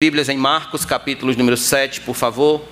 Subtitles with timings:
[0.00, 2.64] Bíblias em Marcos, capítulo número 7, por favor.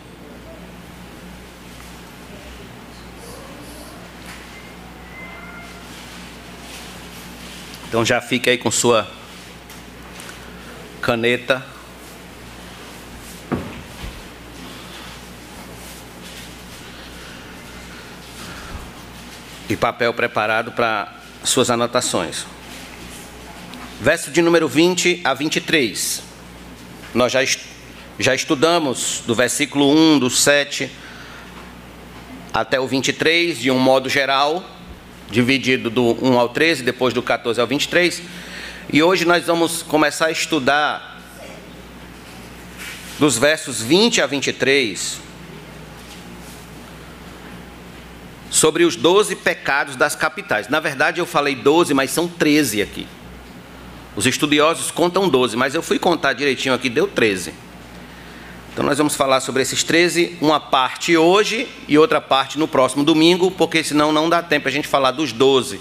[7.89, 9.11] Então já fique aí com sua
[11.03, 11.67] caneta.
[19.69, 21.13] E papel preparado para
[21.43, 22.47] suas anotações.
[24.01, 26.36] Verso de número 20 a 23.
[27.17, 27.41] Nós já,
[28.19, 30.91] já estudamos do versículo 1, do 7
[32.53, 34.63] até o 23, de um modo geral,
[35.31, 38.21] dividido do 1 ao 13, depois do 14 ao 23.
[38.93, 41.23] E hoje nós vamos começar a estudar
[43.19, 45.19] dos versos 20 a 23
[48.51, 50.69] sobre os 12 pecados das capitais.
[50.69, 53.09] Na verdade, eu falei 12, mas são 13 aqui.
[54.17, 57.53] Os estudiosos contam 12, mas eu fui contar direitinho aqui, deu 13.
[58.73, 63.05] Então nós vamos falar sobre esses 13, uma parte hoje e outra parte no próximo
[63.05, 65.79] domingo, porque senão não dá tempo a gente falar dos 12.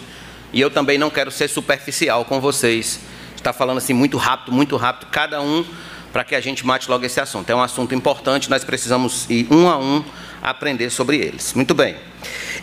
[0.51, 2.99] E eu também não quero ser superficial com vocês.
[3.37, 5.65] Está falando assim muito rápido, muito rápido, cada um,
[6.11, 7.49] para que a gente mate logo esse assunto.
[7.49, 10.03] É um assunto importante, nós precisamos ir um a um
[10.41, 11.53] aprender sobre eles.
[11.53, 11.95] Muito bem.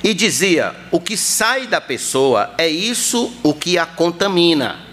[0.05, 4.92] E dizia: o que sai da pessoa é isso o que a contamina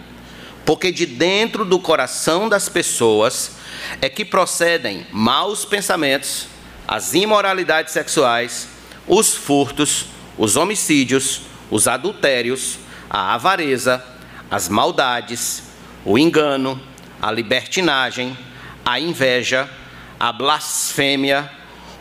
[0.70, 3.53] porque de dentro do coração das pessoas
[4.00, 6.45] é que procedem maus pensamentos,
[6.88, 8.67] as imoralidades sexuais,
[9.08, 10.06] os furtos,
[10.38, 12.78] os homicídios, os adultérios,
[13.09, 14.06] a avareza,
[14.52, 15.64] as maldades,
[16.06, 16.80] o engano,
[17.20, 18.38] a libertinagem,
[18.86, 19.67] a inveja,
[20.20, 21.50] a blasfêmia,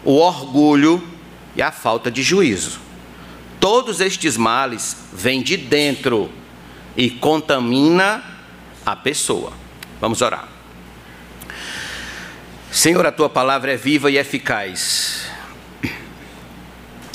[0.05, 1.03] o orgulho
[1.57, 2.79] e a falta de juízo.
[3.59, 6.31] Todos estes males vêm de dentro
[6.95, 8.28] e contamina
[8.93, 9.53] a pessoa.
[10.01, 10.49] Vamos orar.
[12.71, 15.27] Senhor, a tua palavra é viva e eficaz,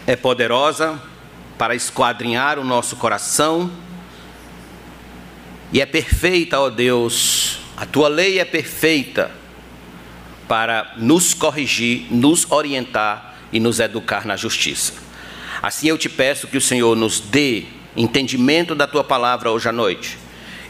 [0.05, 1.01] é poderosa
[1.57, 3.71] para esquadrinhar o nosso coração
[5.71, 9.31] e é perfeita, ó Deus, a tua lei é perfeita
[10.47, 14.93] para nos corrigir, nos orientar e nos educar na justiça.
[15.61, 19.71] Assim eu te peço que o Senhor nos dê entendimento da tua palavra hoje à
[19.71, 20.22] noite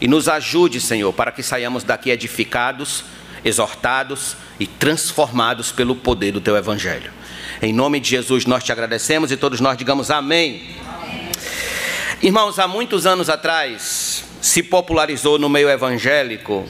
[0.04, 3.04] e nos ajude, Senhor, para que saiamos daqui edificados,
[3.42, 7.10] exortados e transformados pelo poder do Teu Evangelho.
[7.62, 10.76] Em nome de Jesus nós te agradecemos e todos nós digamos amém.
[11.00, 11.30] amém.
[12.20, 16.66] Irmãos, há muitos anos atrás se popularizou no meio evangélico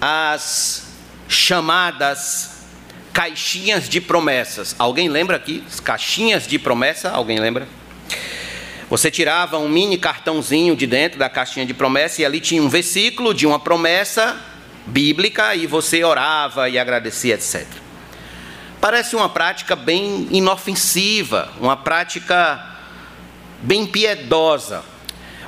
[0.00, 0.92] as
[1.26, 2.66] chamadas
[3.12, 4.76] caixinhas de promessas.
[4.78, 5.64] Alguém lembra aqui?
[5.82, 7.10] Caixinhas de promessa?
[7.10, 7.66] Alguém lembra?
[8.94, 12.68] Você tirava um mini cartãozinho de dentro da caixinha de promessa e ali tinha um
[12.68, 14.40] versículo de uma promessa
[14.86, 17.66] bíblica e você orava e agradecia, etc.
[18.80, 22.64] Parece uma prática bem inofensiva, uma prática
[23.62, 24.84] bem piedosa.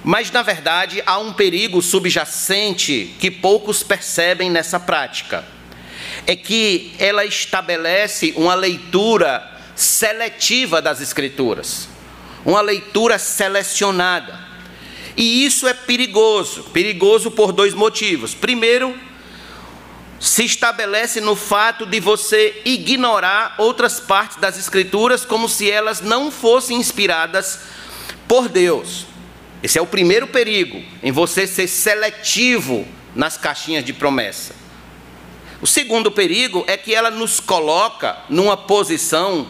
[0.03, 5.45] Mas, na verdade, há um perigo subjacente que poucos percebem nessa prática.
[6.27, 11.95] É que ela estabelece uma leitura seletiva das Escrituras
[12.47, 14.39] uma leitura selecionada.
[15.17, 18.35] E isso é perigoso perigoso por dois motivos.
[18.35, 18.97] Primeiro,
[20.21, 26.31] se estabelece no fato de você ignorar outras partes das Escrituras como se elas não
[26.31, 27.61] fossem inspiradas
[28.29, 29.07] por Deus.
[29.63, 34.55] Esse é o primeiro perigo, em você ser seletivo nas caixinhas de promessa.
[35.61, 39.49] O segundo perigo é que ela nos coloca numa posição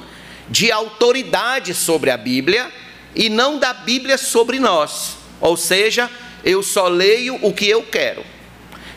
[0.49, 2.73] de autoridade sobre a Bíblia
[3.17, 5.17] e não da Bíblia sobre nós.
[5.41, 6.11] Ou seja,
[6.45, 8.25] eu só leio o que eu quero.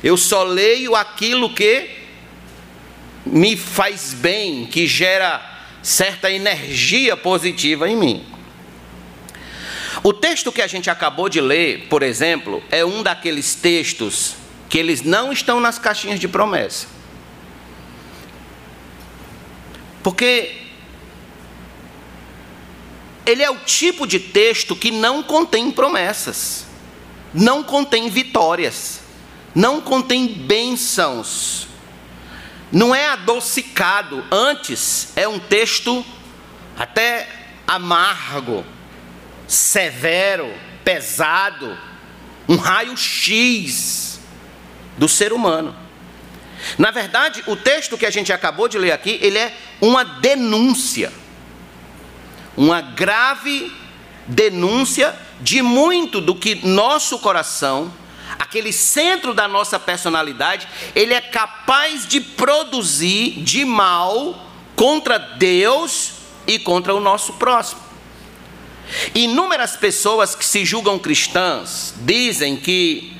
[0.03, 1.90] Eu só leio aquilo que
[3.25, 5.41] me faz bem, que gera
[5.81, 8.25] certa energia positiva em mim.
[10.03, 14.35] O texto que a gente acabou de ler, por exemplo, é um daqueles textos
[14.69, 16.88] que eles não estão nas caixinhas de promessa.
[20.02, 20.59] Porque
[23.29, 26.66] ele é o tipo de texto que não contém promessas,
[27.34, 29.02] não contém vitórias,
[29.53, 31.67] não contém bênçãos,
[32.72, 36.03] não é adocicado, antes é um texto
[36.78, 37.28] até
[37.67, 38.66] amargo,
[39.47, 40.52] severo,
[40.84, 41.78] pesado,
[42.47, 44.20] um raio-x
[44.97, 45.75] do ser humano.
[46.78, 51.11] Na verdade, o texto que a gente acabou de ler aqui, ele é uma denúncia
[52.59, 53.72] uma grave
[54.28, 57.91] denúncia de muito do que nosso coração
[58.38, 64.46] aquele centro da nossa personalidade, ele é capaz de produzir de mal
[64.76, 66.11] contra Deus
[66.46, 67.82] e contra o nosso próximo.
[69.16, 73.16] Inúmeras pessoas que se julgam cristãs dizem que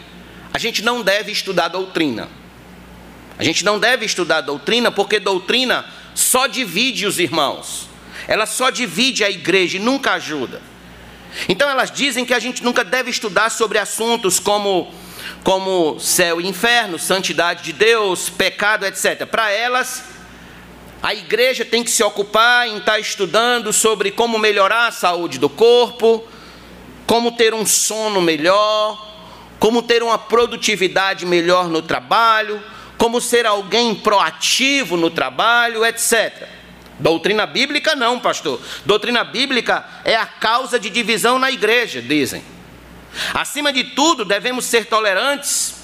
[0.54, 2.30] a gente não deve estudar doutrina.
[3.38, 7.89] A gente não deve estudar doutrina porque doutrina só divide os irmãos.
[8.30, 10.62] Ela só divide a igreja e nunca ajuda.
[11.48, 14.94] Então elas dizem que a gente nunca deve estudar sobre assuntos como
[15.44, 19.26] como céu e inferno, santidade de Deus, pecado, etc.
[19.26, 20.04] Para elas,
[21.02, 25.50] a igreja tem que se ocupar em estar estudando sobre como melhorar a saúde do
[25.50, 26.24] corpo,
[27.08, 29.08] como ter um sono melhor,
[29.60, 32.62] como ter uma produtividade melhor no trabalho,
[32.96, 36.59] como ser alguém proativo no trabalho, etc.
[37.00, 38.62] Doutrina bíblica não, pastor.
[38.86, 42.44] Doutrina bíblica é a causa de divisão na igreja, dizem.
[43.34, 45.76] Acima de tudo, devemos ser tolerantes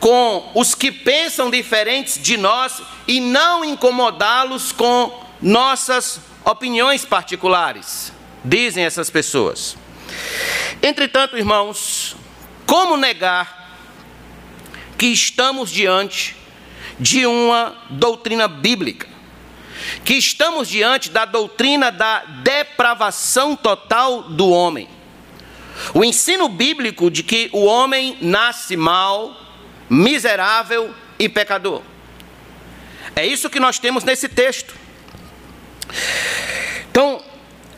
[0.00, 8.10] com os que pensam diferentes de nós e não incomodá-los com nossas opiniões particulares,
[8.42, 9.76] dizem essas pessoas.
[10.82, 12.16] Entretanto, irmãos,
[12.66, 13.76] como negar
[14.96, 16.34] que estamos diante
[16.98, 19.19] de uma doutrina bíblica?
[20.04, 24.88] Que estamos diante da doutrina da depravação total do homem.
[25.94, 29.36] O ensino bíblico de que o homem nasce mal,
[29.88, 31.82] miserável e pecador.
[33.16, 34.74] É isso que nós temos nesse texto.
[36.90, 37.22] Então,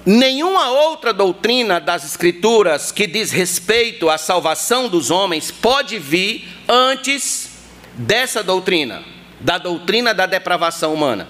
[0.05, 7.51] nenhuma outra doutrina das Escrituras que diz respeito à salvação dos homens pode vir antes
[7.95, 9.03] dessa doutrina,
[9.41, 11.29] da doutrina da depravação humana.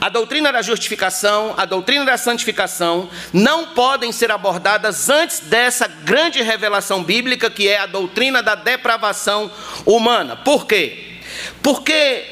[0.00, 6.42] A doutrina da justificação, a doutrina da santificação não podem ser abordadas antes dessa grande
[6.42, 9.50] revelação bíblica que é a doutrina da depravação
[9.84, 10.36] humana.
[10.36, 11.18] Por quê?
[11.62, 12.24] Porque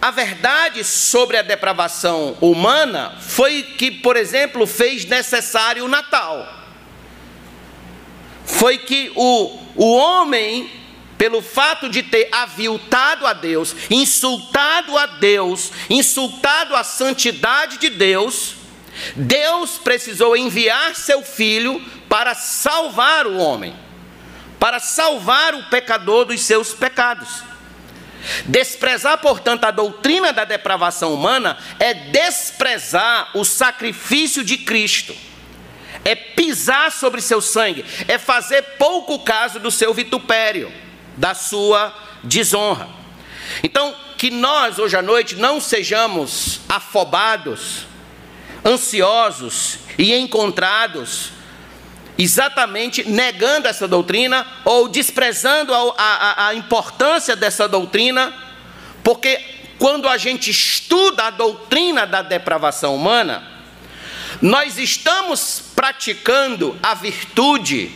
[0.00, 6.60] a verdade sobre a depravação humana foi que, por exemplo, fez necessário o Natal.
[8.44, 10.81] Foi que o, o homem
[11.22, 18.56] pelo fato de ter aviltado a Deus, insultado a Deus, insultado a santidade de Deus,
[19.14, 23.72] Deus precisou enviar seu filho para salvar o homem,
[24.58, 27.44] para salvar o pecador dos seus pecados.
[28.46, 35.14] Desprezar, portanto, a doutrina da depravação humana é desprezar o sacrifício de Cristo,
[36.04, 40.82] é pisar sobre seu sangue, é fazer pouco caso do seu vitupério
[41.16, 42.88] da sua desonra.
[43.62, 47.86] Então, que nós hoje à noite não sejamos afobados,
[48.64, 51.30] ansiosos e encontrados
[52.16, 58.32] exatamente negando essa doutrina ou desprezando a, a, a, importância dessa doutrina,
[59.02, 59.40] porque
[59.78, 63.42] quando a gente estuda a doutrina da depravação humana,
[64.40, 67.90] nós estamos praticando a virtude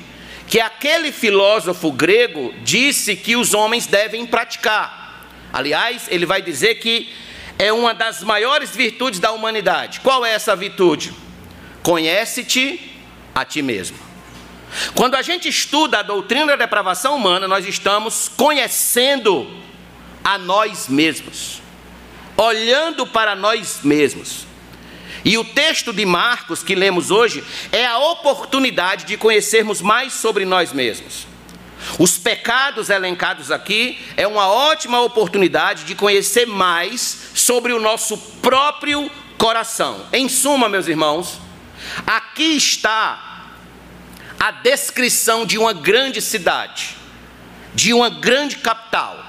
[0.47, 5.27] que aquele filósofo grego disse que os homens devem praticar.
[5.53, 7.13] Aliás, ele vai dizer que
[7.59, 10.01] é uma das maiores virtudes da humanidade.
[10.01, 11.13] Qual é essa virtude?
[11.83, 12.93] Conhece-te
[13.35, 13.97] a ti mesmo.
[14.95, 19.49] Quando a gente estuda a doutrina da depravação humana, nós estamos conhecendo
[20.23, 21.63] a nós mesmos,
[22.37, 24.46] olhando para nós mesmos.
[25.27, 27.43] E o texto de Marcos que lemos hoje
[27.73, 31.27] é a oportunidade de conhecermos mais sobre nós mesmos.
[31.99, 39.11] Os pecados elencados aqui é uma ótima oportunidade de conhecer mais sobre o nosso próprio
[39.37, 40.07] coração.
[40.13, 41.41] Em suma, meus irmãos,
[42.07, 43.49] aqui está
[44.39, 46.97] a descrição de uma grande cidade,
[47.75, 49.26] de uma grande capital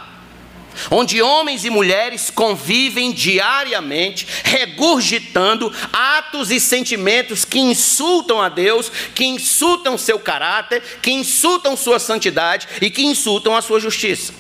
[0.92, 9.26] onde homens e mulheres convivem diariamente, regurgitando atos e sentimentos que insultam a Deus, que
[9.26, 14.34] insultam seu caráter, que insultam sua santidade e que insultam a sua justiça.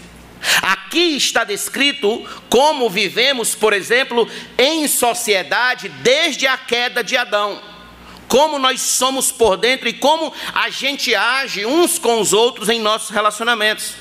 [0.62, 4.27] Aqui está descrito como vivemos, por exemplo,
[4.58, 7.62] em sociedade desde a queda de Adão.
[8.27, 12.79] Como nós somos por dentro e como a gente age uns com os outros em
[12.79, 13.94] nossos relacionamentos.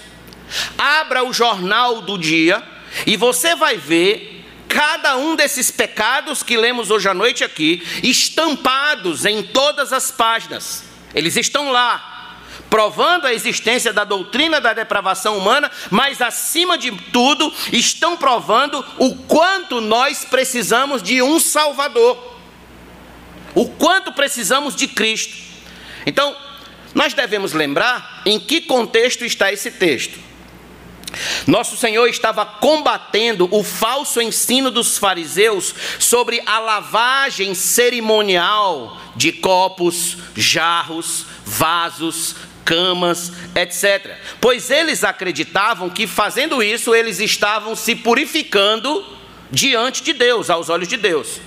[0.76, 2.62] Abra o jornal do dia
[3.06, 9.24] e você vai ver cada um desses pecados que lemos hoje à noite aqui, estampados
[9.24, 10.84] em todas as páginas.
[11.14, 17.52] Eles estão lá, provando a existência da doutrina da depravação humana, mas acima de tudo,
[17.72, 22.36] estão provando o quanto nós precisamos de um Salvador,
[23.54, 25.36] o quanto precisamos de Cristo.
[26.04, 26.36] Então,
[26.94, 30.18] nós devemos lembrar em que contexto está esse texto.
[31.46, 40.16] Nosso Senhor estava combatendo o falso ensino dos fariseus sobre a lavagem cerimonial de copos,
[40.34, 44.16] jarros, vasos, camas, etc.
[44.40, 49.04] Pois eles acreditavam que fazendo isso eles estavam se purificando
[49.50, 51.40] diante de Deus, aos olhos de Deus.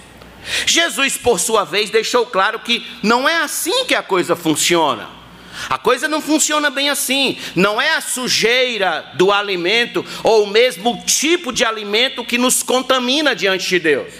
[0.65, 5.18] Jesus, por sua vez, deixou claro que não é assim que a coisa funciona.
[5.67, 7.37] A coisa não funciona bem assim.
[7.55, 13.35] Não é a sujeira do alimento ou mesmo o tipo de alimento que nos contamina
[13.35, 14.13] diante de Deus.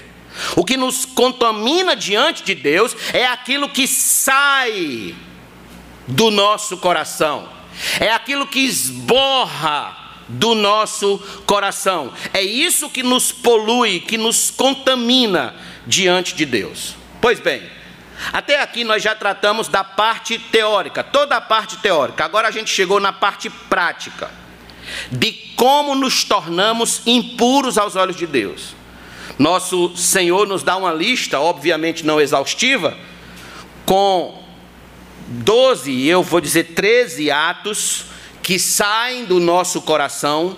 [0.55, 5.15] O que nos contamina diante de Deus é aquilo que sai
[6.07, 7.47] do nosso coração,
[7.99, 9.95] é aquilo que esborra
[10.27, 12.13] do nosso coração.
[12.33, 15.55] É isso que nos polui, que nos contamina
[15.85, 16.95] diante de Deus.
[17.21, 17.63] Pois bem,
[18.33, 22.25] até aqui nós já tratamos da parte teórica, toda a parte teórica.
[22.25, 24.29] Agora a gente chegou na parte prática,
[25.11, 28.75] de como nos tornamos impuros aos olhos de Deus.
[29.37, 32.97] Nosso Senhor nos dá uma lista, obviamente não exaustiva,
[33.85, 34.43] com
[35.27, 38.05] 12, eu vou dizer 13 atos
[38.43, 40.57] que saem do nosso coração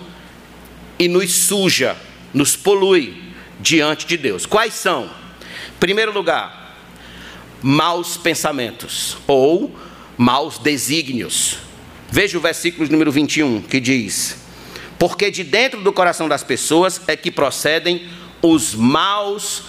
[0.98, 1.96] e nos suja,
[2.34, 3.22] nos polui
[3.60, 4.46] diante de Deus.
[4.46, 5.10] Quais são?
[5.78, 6.61] Primeiro lugar,
[7.62, 9.74] maus pensamentos ou
[10.16, 11.58] maus desígnios.
[12.10, 14.36] Veja o versículo número 21 que diz:
[14.98, 18.06] Porque de dentro do coração das pessoas é que procedem
[18.42, 19.62] os maus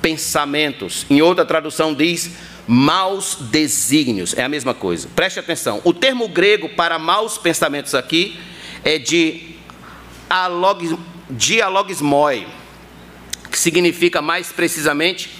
[0.00, 1.04] pensamentos.
[1.10, 2.30] Em outra tradução diz
[2.66, 4.32] maus desígnios.
[4.34, 5.08] É a mesma coisa.
[5.14, 5.80] Preste atenção.
[5.84, 8.38] O termo grego para maus pensamentos aqui
[8.84, 9.56] é de
[11.28, 12.46] dialogismoi,
[13.50, 15.39] que significa mais precisamente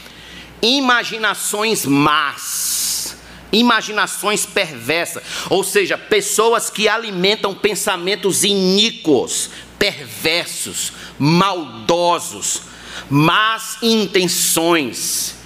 [0.62, 3.16] imaginações más,
[3.52, 12.62] imaginações perversas, ou seja, pessoas que alimentam pensamentos iníquos, perversos, maldosos,
[13.08, 15.36] más intenções,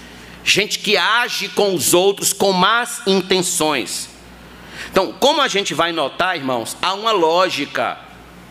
[0.45, 4.11] gente que age com os outros com más intenções.
[4.91, 7.99] Então, como a gente vai notar, irmãos, há uma lógica,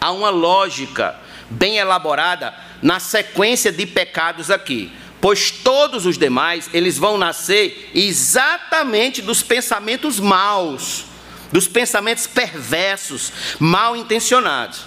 [0.02, 4.92] há uma lógica bem elaborada na sequência de pecados aqui
[5.24, 11.06] pois todos os demais, eles vão nascer exatamente dos pensamentos maus,
[11.50, 14.82] dos pensamentos perversos, mal intencionados.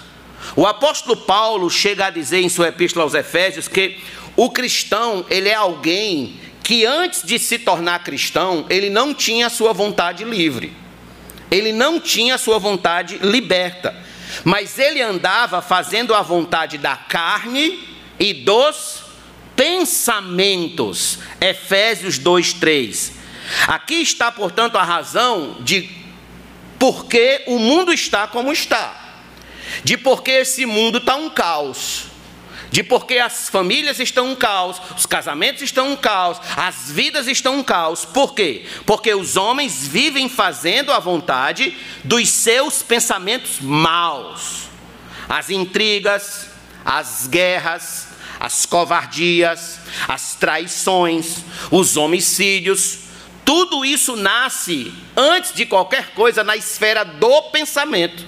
[0.55, 3.97] O apóstolo Paulo chega a dizer em sua epístola aos Efésios que
[4.35, 9.49] o cristão, ele é alguém que antes de se tornar cristão, ele não tinha a
[9.49, 10.71] sua vontade livre.
[11.49, 13.95] Ele não tinha a sua vontade liberta,
[14.43, 17.79] mas ele andava fazendo a vontade da carne
[18.19, 19.06] e dos
[19.57, 21.19] pensamentos.
[21.41, 23.11] Efésios 2:3.
[23.67, 25.89] Aqui está, portanto, a razão de
[26.79, 28.95] por que o mundo está como está.
[29.83, 32.05] De por que esse mundo está um caos.
[32.69, 37.25] De por que as famílias estão um caos, os casamentos estão um caos, as vidas
[37.25, 38.03] estão um caos.
[38.03, 38.65] Por quê?
[38.85, 44.67] Porque os homens vivem fazendo a vontade dos seus pensamentos maus.
[45.29, 46.49] As intrigas,
[46.83, 48.06] as guerras,
[48.39, 52.99] as covardias, as traições, os homicídios,
[53.43, 58.25] tudo isso nasce, antes de qualquer coisa, na esfera do pensamento,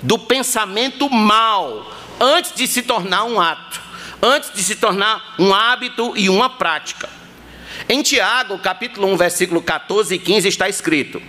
[0.00, 3.80] do pensamento mal, antes de se tornar um ato,
[4.22, 7.08] antes de se tornar um hábito e uma prática.
[7.88, 11.20] Em Tiago, capítulo 1, versículo 14 e 15, está escrito: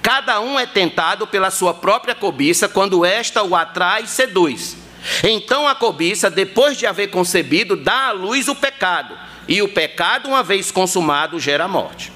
[0.00, 4.76] Cada um é tentado pela sua própria cobiça quando esta o atrai e seduz.
[5.22, 9.18] Então a cobiça, depois de haver concebido, dá à luz o pecado,
[9.48, 12.12] e o pecado, uma vez consumado, gera morte.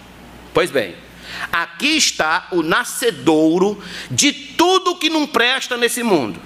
[0.54, 0.94] Pois bem,
[1.52, 6.40] aqui está o nascedouro de tudo que não presta nesse mundo: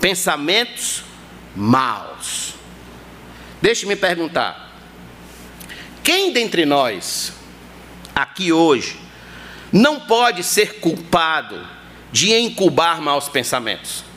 [0.00, 1.04] pensamentos
[1.54, 2.54] maus.
[3.60, 4.72] Deixe-me perguntar:
[6.02, 7.32] quem dentre nós,
[8.14, 8.98] aqui hoje,
[9.72, 11.64] não pode ser culpado
[12.10, 14.11] de incubar maus pensamentos?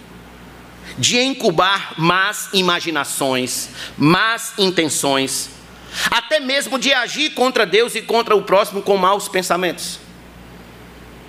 [0.97, 5.49] De incubar más imaginações, más intenções,
[6.09, 9.99] até mesmo de agir contra Deus e contra o próximo com maus pensamentos.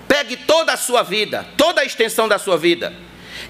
[0.06, 2.94] Pegue toda a sua vida, toda a extensão da sua vida,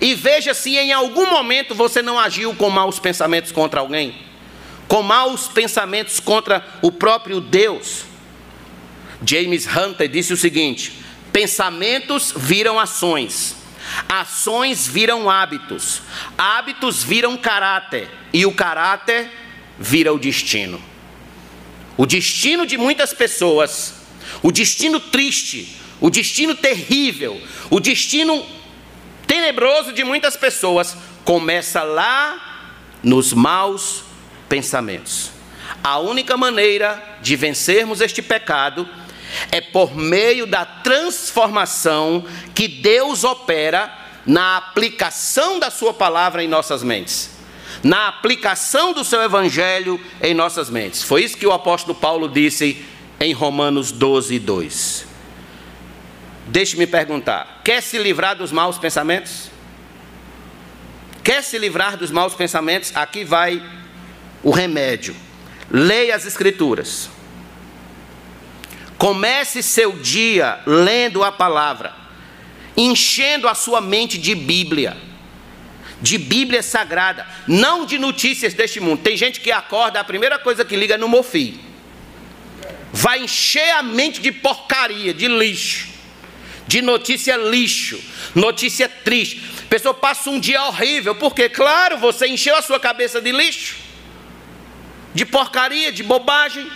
[0.00, 4.16] e veja se em algum momento você não agiu com maus pensamentos contra alguém,
[4.88, 8.04] com maus pensamentos contra o próprio Deus.
[9.24, 11.00] James Hunter disse o seguinte:
[11.32, 13.55] pensamentos viram ações
[14.08, 16.02] Ações viram hábitos,
[16.36, 19.30] hábitos viram caráter, e o caráter
[19.78, 20.80] vira o destino.
[21.96, 23.94] O destino de muitas pessoas,
[24.42, 27.40] o destino triste, o destino terrível,
[27.70, 28.44] o destino
[29.26, 32.68] tenebroso de muitas pessoas começa lá
[33.02, 34.04] nos maus
[34.48, 35.30] pensamentos.
[35.82, 38.88] A única maneira de vencermos este pecado
[39.50, 43.92] é por meio da transformação que Deus opera
[44.24, 47.30] na aplicação da Sua palavra em nossas mentes,
[47.82, 51.02] na aplicação do Seu Evangelho em nossas mentes.
[51.02, 52.84] Foi isso que o apóstolo Paulo disse
[53.20, 55.06] em Romanos 12, 2.
[56.48, 59.50] Deixe-me perguntar: quer se livrar dos maus pensamentos?
[61.22, 62.92] Quer se livrar dos maus pensamentos?
[62.94, 63.60] Aqui vai
[64.44, 65.16] o remédio.
[65.68, 67.10] Leia as Escrituras.
[68.98, 71.94] Comece seu dia lendo a palavra,
[72.76, 74.96] enchendo a sua mente de Bíblia,
[76.00, 79.02] de Bíblia sagrada, não de notícias deste mundo.
[79.02, 81.60] Tem gente que acorda, a primeira coisa que liga é no Mofi.
[82.92, 85.88] Vai encher a mente de porcaria, de lixo,
[86.66, 88.02] de notícia lixo,
[88.34, 89.42] notícia triste.
[89.64, 93.76] A pessoa passa um dia horrível, porque, claro, você encheu a sua cabeça de lixo,
[95.14, 96.66] de porcaria, de bobagem.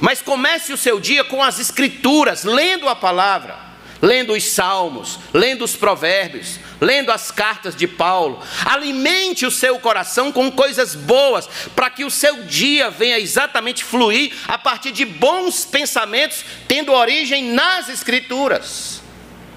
[0.00, 3.56] Mas comece o seu dia com as Escrituras, lendo a palavra,
[4.00, 8.42] lendo os salmos, lendo os provérbios, lendo as cartas de Paulo.
[8.64, 14.32] Alimente o seu coração com coisas boas, para que o seu dia venha exatamente fluir
[14.48, 19.02] a partir de bons pensamentos, tendo origem nas Escrituras.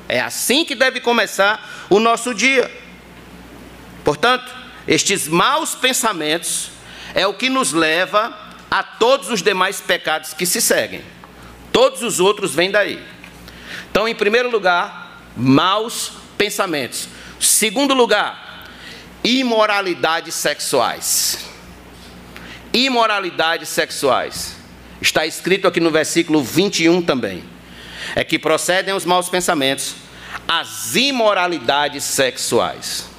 [0.09, 2.69] É assim que deve começar o nosso dia.
[4.03, 4.53] Portanto,
[4.85, 6.69] estes maus pensamentos
[7.15, 8.42] é o que nos leva a
[8.81, 11.03] todos os demais pecados que se seguem.
[11.71, 12.99] Todos os outros vêm daí.
[13.91, 17.07] Então, em primeiro lugar, maus pensamentos.
[17.39, 18.67] Segundo lugar,
[19.23, 21.45] imoralidades sexuais.
[22.73, 24.55] Imoralidades sexuais.
[24.99, 27.43] Está escrito aqui no versículo 21 também.
[28.15, 29.95] É que procedem os maus pensamentos,
[30.47, 33.09] as imoralidades sexuais.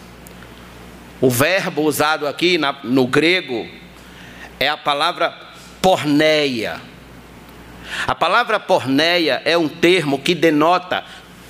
[1.20, 3.68] O verbo usado aqui na, no grego
[4.58, 5.43] é a palavra
[5.84, 6.80] porneia.
[8.06, 11.04] A palavra porneia é um termo que denota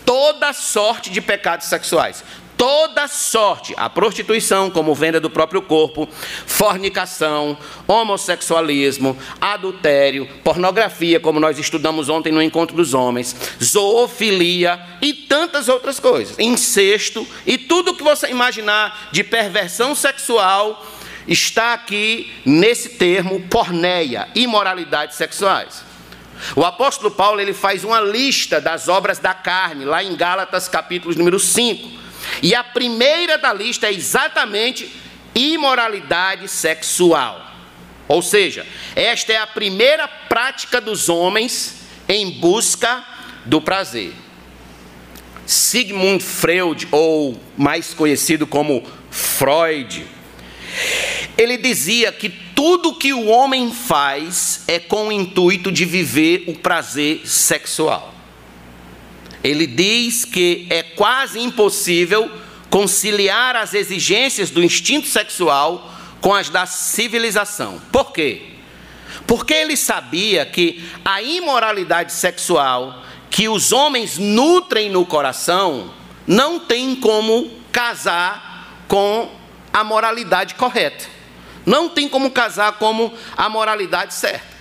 [0.05, 2.25] toda sorte de pecados sexuais.
[2.57, 6.09] Toda sorte, a prostituição, como venda do próprio corpo,
[6.47, 15.69] fornicação, homossexualismo, adultério, pornografia, como nós estudamos ontem no encontro dos homens, zoofilia e tantas
[15.69, 20.85] outras coisas, incesto e tudo que você imaginar de perversão sexual
[21.27, 25.83] está aqui nesse termo porneia, imoralidades sexuais.
[26.55, 31.15] O apóstolo Paulo ele faz uma lista das obras da carne, lá em Gálatas capítulo
[31.15, 32.05] número 5.
[32.43, 34.91] E a primeira da lista é exatamente
[35.35, 37.53] imoralidade sexual.
[38.07, 43.05] Ou seja, esta é a primeira prática dos homens em busca
[43.47, 44.13] do prazer.
[45.47, 50.07] Sigmund Freud, ou mais conhecido como Freud,
[51.37, 56.55] ele dizia que tudo que o homem faz é com o intuito de viver o
[56.55, 58.15] prazer sexual.
[59.43, 62.31] Ele diz que é quase impossível
[62.71, 67.81] conciliar as exigências do instinto sexual com as da civilização.
[67.93, 68.43] Por quê?
[69.27, 75.93] Porque ele sabia que a imoralidade sexual que os homens nutrem no coração
[76.27, 79.29] não tem como casar com
[79.73, 81.14] a moralidade correta.
[81.65, 84.55] Não tem como casar como a moralidade certa.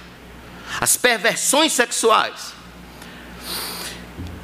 [0.79, 2.53] As perversões sexuais.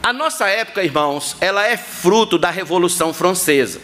[0.01, 3.81] A nossa época, irmãos, ela é fruto da Revolução Francesa.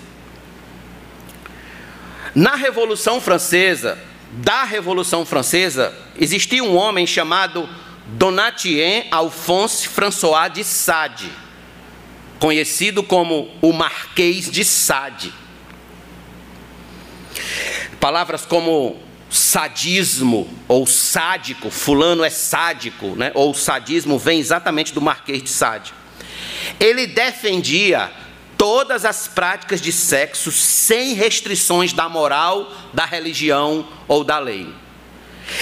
[2.33, 3.97] Na Revolução Francesa,
[4.31, 7.69] da Revolução Francesa, existia um homem chamado
[8.07, 11.31] Donatien Alphonse François de Sade,
[12.39, 15.33] conhecido como o Marquês de Sade.
[17.99, 23.31] Palavras como sadismo ou sádico, fulano é sádico, né?
[23.33, 25.93] ou sadismo vem exatamente do Marquês de Sade.
[26.79, 28.11] Ele defendia
[28.57, 34.73] todas as práticas de sexo sem restrições da moral, da religião ou da lei.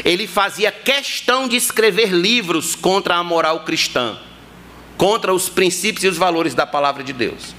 [0.06, 4.18] Ele fazia questão de escrever livros contra a moral cristã,
[4.98, 7.56] contra os princípios e os valores da palavra de Deus.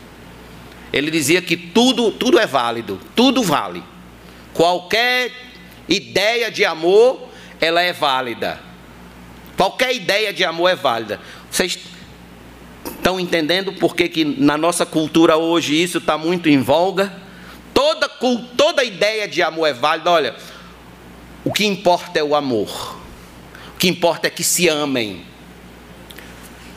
[0.93, 3.83] Ele dizia que tudo, tudo é válido, tudo vale.
[4.55, 5.33] Qualquer
[5.89, 7.29] ideia de amor,
[7.61, 8.61] ela é válida.
[9.57, 11.21] Qualquer ideia de amor é válida.
[11.51, 11.79] Vocês
[12.87, 17.13] estão entendendo por que, que na nossa cultura hoje isso está muito em voga?
[17.75, 18.09] Toda,
[18.57, 20.11] toda ideia de amor é válida.
[20.11, 20.37] Olha,
[21.45, 22.97] o que importa é o amor.
[23.75, 25.27] O que importa é que se amem.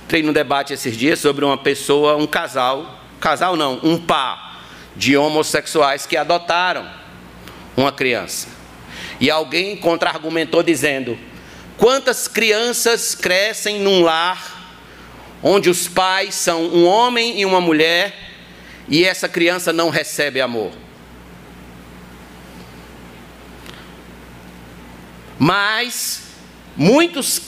[0.05, 4.63] Entrei num debate esses dias sobre uma pessoa, um casal, casal não, um par
[4.95, 6.96] de homossexuais que adotaram
[7.77, 8.47] uma criança.
[9.19, 11.17] E alguém contra-argumentou dizendo:
[11.77, 14.55] quantas crianças crescem num lar
[15.43, 18.13] onde os pais são um homem e uma mulher
[18.89, 20.71] e essa criança não recebe amor?
[25.37, 26.23] Mas
[26.75, 27.41] muitos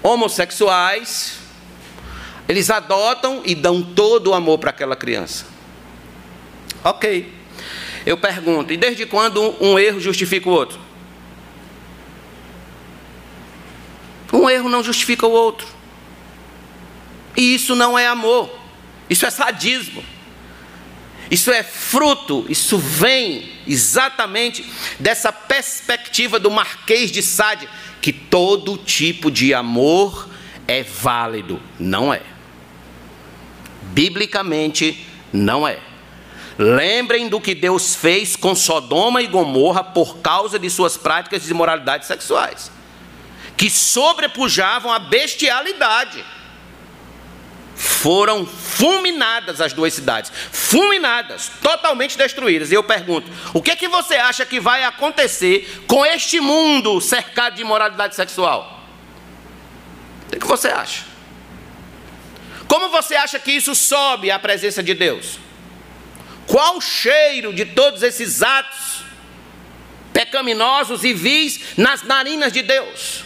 [0.00, 1.38] homossexuais
[2.48, 5.46] eles adotam e dão todo o amor para aquela criança.
[6.84, 7.43] Ok.
[8.06, 10.78] Eu pergunto, e desde quando um erro justifica o outro?
[14.32, 15.66] Um erro não justifica o outro.
[17.36, 18.50] E isso não é amor.
[19.08, 20.04] Isso é sadismo.
[21.30, 24.64] Isso é fruto, isso vem exatamente
[25.00, 27.68] dessa perspectiva do Marquês de Sade,
[28.00, 30.28] que todo tipo de amor
[30.68, 31.60] é válido.
[31.78, 32.20] Não é.
[33.82, 35.78] Biblicamente, não é.
[36.58, 41.50] Lembrem do que Deus fez com Sodoma e Gomorra por causa de suas práticas de
[41.50, 42.70] imoralidade sexuais,
[43.56, 46.24] que sobrepujavam a bestialidade.
[47.74, 52.70] Foram fulminadas as duas cidades, fulminadas, totalmente destruídas.
[52.70, 57.00] E eu pergunto: o que é que você acha que vai acontecer com este mundo
[57.00, 58.80] cercado de imoralidade sexual?
[60.26, 61.02] O que, é que você acha?
[62.68, 65.38] Como você acha que isso sobe à presença de Deus?
[66.46, 69.04] Qual o cheiro de todos esses atos
[70.12, 73.24] pecaminosos e vis nas narinas de Deus?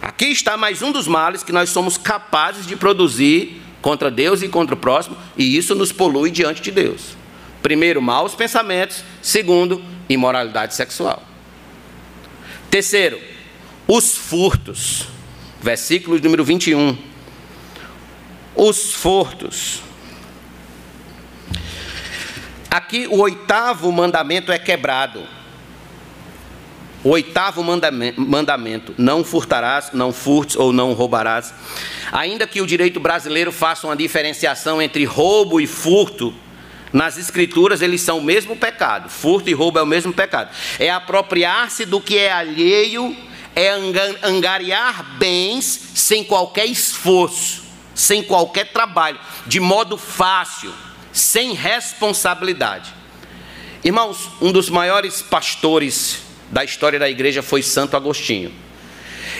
[0.00, 4.48] Aqui está mais um dos males que nós somos capazes de produzir contra Deus e
[4.48, 7.16] contra o próximo, e isso nos polui diante de Deus.
[7.62, 9.02] Primeiro, maus pensamentos.
[9.22, 11.22] Segundo, imoralidade sexual.
[12.70, 13.18] Terceiro,
[13.86, 15.08] os furtos.
[15.62, 16.98] Versículo número 21.
[18.54, 19.80] Os furtos.
[22.74, 25.22] Aqui o oitavo mandamento é quebrado.
[27.04, 31.54] O oitavo mandamento, não furtarás, não furtes ou não roubarás.
[32.10, 36.34] Ainda que o direito brasileiro faça uma diferenciação entre roubo e furto,
[36.92, 39.08] nas escrituras eles são o mesmo pecado.
[39.08, 40.50] Furto e roubo é o mesmo pecado.
[40.76, 43.16] É apropriar-se do que é alheio,
[43.54, 43.70] é
[44.20, 47.62] angariar bens sem qualquer esforço,
[47.94, 50.74] sem qualquer trabalho, de modo fácil
[51.14, 52.92] sem responsabilidade.
[53.84, 56.18] Irmãos, um dos maiores pastores
[56.50, 58.52] da história da igreja foi Santo Agostinho.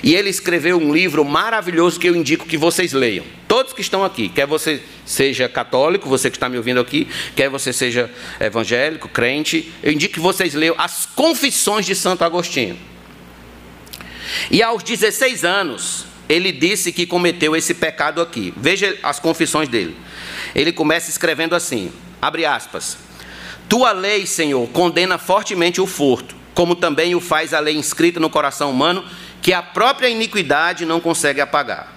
[0.02, 3.24] E ele escreveu um livro maravilhoso que eu indico que vocês leiam.
[3.48, 7.48] Todos que estão aqui, quer você seja católico, você que está me ouvindo aqui, quer
[7.48, 8.10] você seja
[8.40, 12.78] evangélico, crente, eu indico que vocês leiam as Confissões de Santo Agostinho.
[14.50, 18.52] E aos 16 anos, ele disse que cometeu esse pecado aqui.
[18.56, 19.96] Veja as confissões dele.
[20.54, 22.96] Ele começa escrevendo assim: abre aspas.
[23.68, 28.30] Tua lei, Senhor, condena fortemente o furto, como também o faz a lei inscrita no
[28.30, 29.04] coração humano,
[29.42, 31.92] que a própria iniquidade não consegue apagar.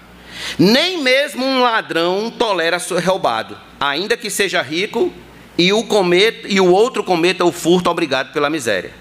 [0.58, 5.12] Nem mesmo um ladrão tolera ser roubado, ainda que seja rico
[5.58, 8.94] e o, cometa, e o outro cometa o furto obrigado pela miséria.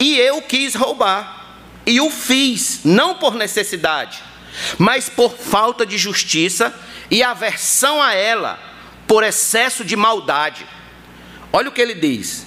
[0.00, 4.22] E eu quis roubar, e o fiz, não por necessidade,
[4.78, 6.74] mas por falta de justiça
[7.10, 8.58] e aversão a ela,
[9.06, 10.66] por excesso de maldade.
[11.52, 12.46] Olha o que ele diz: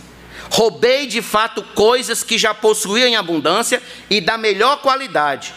[0.50, 5.54] roubei de fato coisas que já possuía em abundância e da melhor qualidade,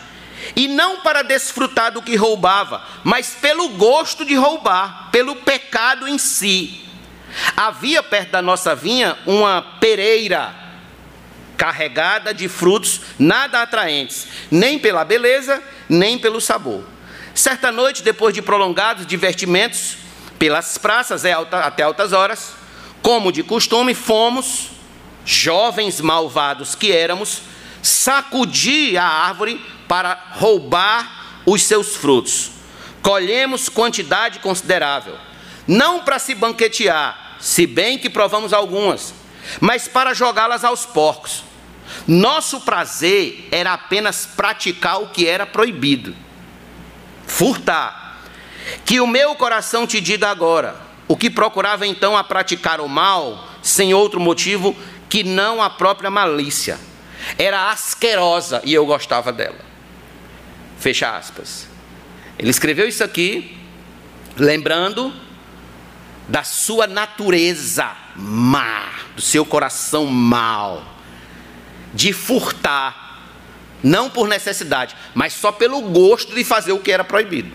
[0.54, 6.18] e não para desfrutar do que roubava, mas pelo gosto de roubar, pelo pecado em
[6.18, 6.84] si.
[7.56, 10.54] Havia perto da nossa vinha uma pereira
[11.56, 16.84] carregada de frutos nada atraentes, nem pela beleza, nem pelo sabor.
[17.34, 19.96] Certa noite, depois de prolongados divertimentos
[20.40, 22.54] pelas praças é até altas horas,
[23.02, 24.70] como de costume, fomos,
[25.22, 27.42] jovens malvados que éramos,
[27.82, 32.52] sacudir a árvore para roubar os seus frutos.
[33.02, 35.18] Colhemos quantidade considerável,
[35.68, 39.12] não para se banquetear, se bem que provamos algumas,
[39.60, 41.44] mas para jogá-las aos porcos.
[42.06, 46.16] Nosso prazer era apenas praticar o que era proibido
[47.26, 48.09] furtar.
[48.84, 50.76] Que o meu coração te diga agora,
[51.08, 54.76] o que procurava então a praticar o mal, sem outro motivo
[55.08, 56.78] que não a própria malícia.
[57.36, 59.58] Era asquerosa e eu gostava dela.
[60.78, 61.68] Fecha aspas.
[62.38, 63.58] Ele escreveu isso aqui,
[64.36, 65.12] lembrando
[66.28, 70.82] da sua natureza má, do seu coração mau,
[71.92, 73.08] de furtar,
[73.82, 77.50] Não por necessidade, mas só pelo gosto de fazer o que era proibido.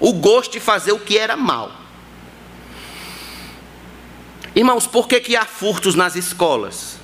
[0.00, 1.70] O gosto de fazer o que era mal.
[4.54, 6.98] Irmãos, por que, que há furtos nas escolas?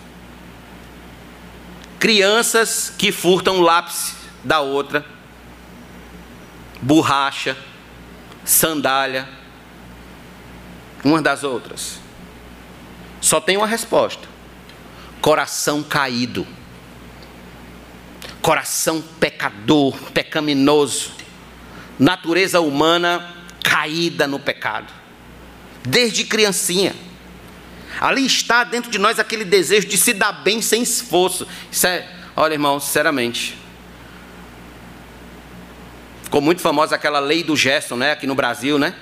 [2.00, 5.04] Crianças que furtam lápis da outra,
[6.80, 7.56] borracha,
[8.44, 9.28] sandália,
[11.04, 11.98] uma das outras.
[13.20, 14.26] Só tem uma resposta:
[15.20, 16.46] coração caído,
[18.42, 21.15] coração pecador, pecaminoso,
[21.98, 24.92] natureza humana caída no pecado,
[25.84, 26.94] desde criancinha.
[28.00, 31.46] Ali está dentro de nós aquele desejo de se dar bem sem esforço.
[31.70, 32.06] Isso é,
[32.36, 33.56] olha, irmão, sinceramente.
[36.22, 38.94] Ficou muito famosa aquela lei do gesto, né, aqui no Brasil, né?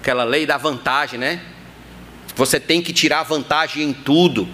[0.00, 1.42] Aquela lei da vantagem, né?
[2.36, 4.48] Você tem que tirar vantagem em tudo.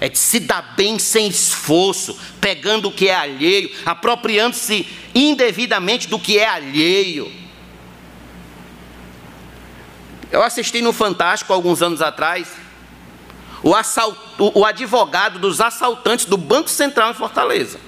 [0.00, 6.18] É de se dar bem sem esforço, pegando o que é alheio, apropriando-se indevidamente do
[6.18, 7.30] que é alheio.
[10.32, 12.48] Eu assisti no Fantástico alguns anos atrás
[13.62, 17.78] o, assalt, o, o advogado dos assaltantes do Banco Central em Fortaleza.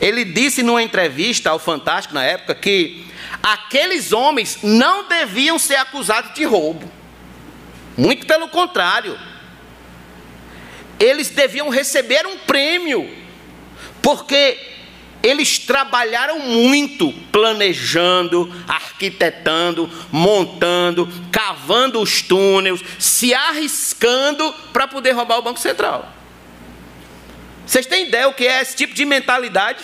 [0.00, 3.06] Ele disse numa entrevista ao Fantástico na época que
[3.42, 6.90] aqueles homens não deviam ser acusados de roubo.
[7.96, 9.18] Muito pelo contrário.
[11.00, 13.10] Eles deviam receber um prêmio,
[14.02, 14.58] porque
[15.22, 25.42] eles trabalharam muito planejando, arquitetando, montando, cavando os túneis, se arriscando para poder roubar o
[25.42, 26.10] Banco Central.
[27.66, 29.82] Vocês têm ideia o que é esse tipo de mentalidade?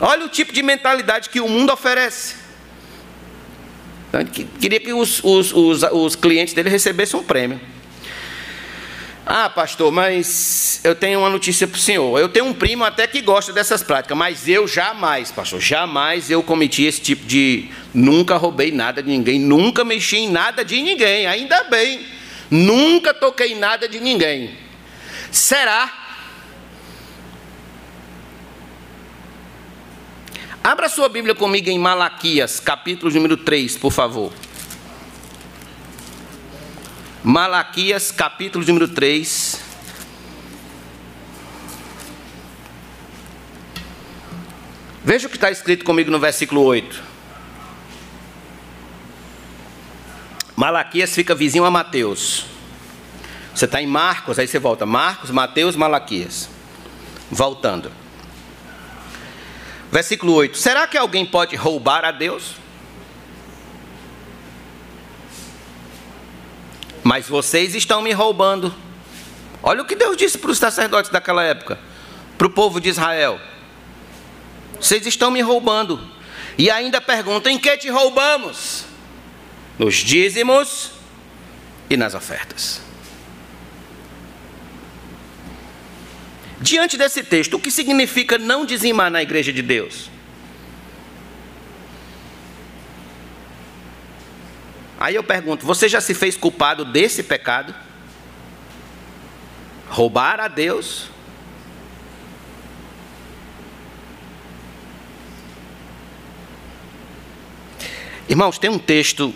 [0.00, 2.36] Olha o tipo de mentalidade que o mundo oferece.
[4.08, 4.24] Então,
[4.60, 7.60] queria que os, os, os, os clientes dele recebessem um prêmio.
[9.26, 12.18] Ah, pastor, mas eu tenho uma notícia para o senhor.
[12.18, 16.42] Eu tenho um primo até que gosta dessas práticas, mas eu jamais, pastor, jamais eu
[16.42, 17.70] cometi esse tipo de.
[17.94, 22.06] Nunca roubei nada de ninguém, nunca mexi em nada de ninguém, ainda bem.
[22.50, 24.58] Nunca toquei nada de ninguém.
[25.32, 25.90] Será?
[30.62, 34.32] Abra sua Bíblia comigo em Malaquias, capítulo número 3, por favor.
[37.26, 39.58] Malaquias, capítulo número 3.
[45.02, 47.02] Veja o que está escrito comigo no versículo 8.
[50.54, 52.44] Malaquias fica vizinho a Mateus.
[53.54, 54.84] Você está em Marcos, aí você volta.
[54.84, 56.50] Marcos, Mateus, Malaquias.
[57.30, 57.90] Voltando.
[59.90, 60.58] Versículo 8.
[60.58, 62.62] Será que alguém pode roubar a Deus?
[67.04, 68.74] Mas vocês estão me roubando.
[69.62, 71.78] Olha o que Deus disse para os sacerdotes daquela época,
[72.38, 73.38] para o povo de Israel.
[74.80, 76.00] Vocês estão me roubando.
[76.56, 78.86] E ainda perguntam: em que te roubamos?
[79.78, 80.92] Nos dízimos
[81.90, 82.80] e nas ofertas.
[86.60, 90.08] Diante desse texto, o que significa não dizimar na igreja de Deus?
[95.04, 97.74] Aí eu pergunto: você já se fez culpado desse pecado?
[99.86, 101.10] Roubar a Deus?
[108.26, 109.34] Irmãos, tem um texto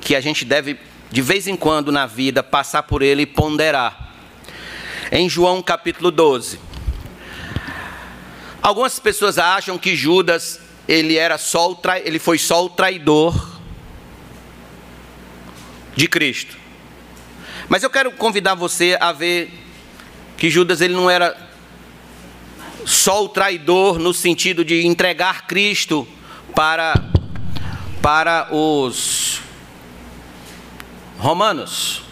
[0.00, 0.78] que a gente deve,
[1.10, 4.14] de vez em quando na vida, passar por ele e ponderar.
[5.10, 6.60] Em João capítulo 12.
[8.62, 13.51] Algumas pessoas acham que Judas ele era só ele foi só o traidor
[15.94, 16.56] de Cristo.
[17.68, 19.52] Mas eu quero convidar você a ver
[20.36, 21.36] que Judas ele não era
[22.84, 26.06] só o traidor no sentido de entregar Cristo
[26.54, 26.94] para
[28.02, 29.40] para os
[31.18, 32.02] romanos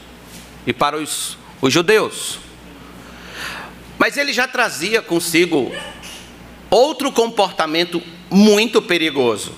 [0.64, 2.38] e para os, os judeus.
[3.98, 5.72] Mas ele já trazia consigo
[6.70, 9.52] outro comportamento muito perigoso.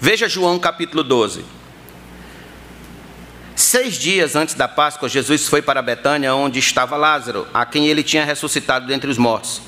[0.00, 1.55] Veja João capítulo 12.
[3.56, 8.02] Seis dias antes da Páscoa, Jesus foi para Betânia, onde estava Lázaro, a quem ele
[8.02, 9.62] tinha ressuscitado dentre os mortos.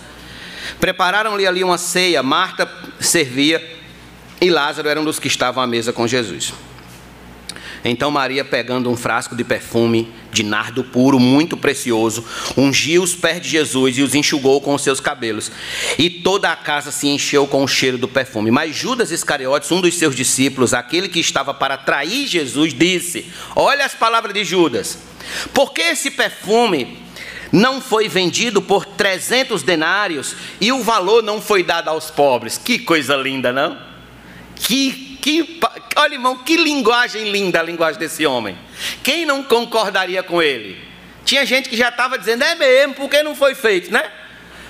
[0.79, 2.71] Prepararam-lhe ali uma ceia, Marta
[3.01, 3.67] servia
[4.43, 6.53] e Lázaro era um dos que estavam à mesa com Jesus.
[7.85, 12.25] Então Maria, pegando um frasco de perfume de nardo puro, muito precioso,
[12.57, 15.51] ungiu os pés de Jesus e os enxugou com os seus cabelos.
[15.99, 18.51] E toda a casa se encheu com o cheiro do perfume.
[18.51, 23.85] Mas Judas Iscariotes, um dos seus discípulos, aquele que estava para trair Jesus, disse: Olha
[23.85, 24.99] as palavras de Judas.
[25.53, 26.99] Porque esse perfume
[27.53, 32.59] não foi vendido por 300 denários e o valor não foi dado aos pobres.
[32.59, 33.79] Que coisa linda, não?
[34.55, 35.61] Que, que,
[35.97, 38.57] olha, irmão, que linguagem linda a linguagem desse homem.
[39.03, 40.83] Quem não concordaria com ele?
[41.23, 44.11] Tinha gente que já estava dizendo, é mesmo, porque não foi feito, né?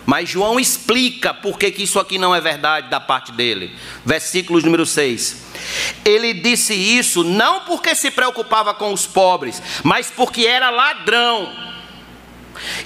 [0.04, 3.76] Mas João explica por que, isso aqui não é verdade da parte dele.
[4.04, 5.44] Versículo número 6.
[6.04, 11.54] Ele disse isso não porque se preocupava com os pobres, mas porque era ladrão.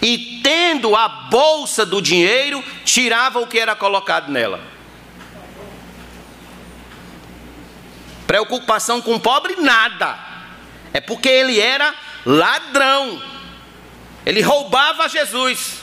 [0.02, 4.71] E tendo a bolsa do dinheiro, tirava o que era colocado nela.
[8.32, 10.18] Preocupação com o pobre, nada.
[10.90, 13.22] É porque ele era ladrão.
[14.24, 15.80] Ele roubava Jesus.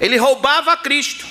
[0.00, 1.26] Ele roubava Cristo.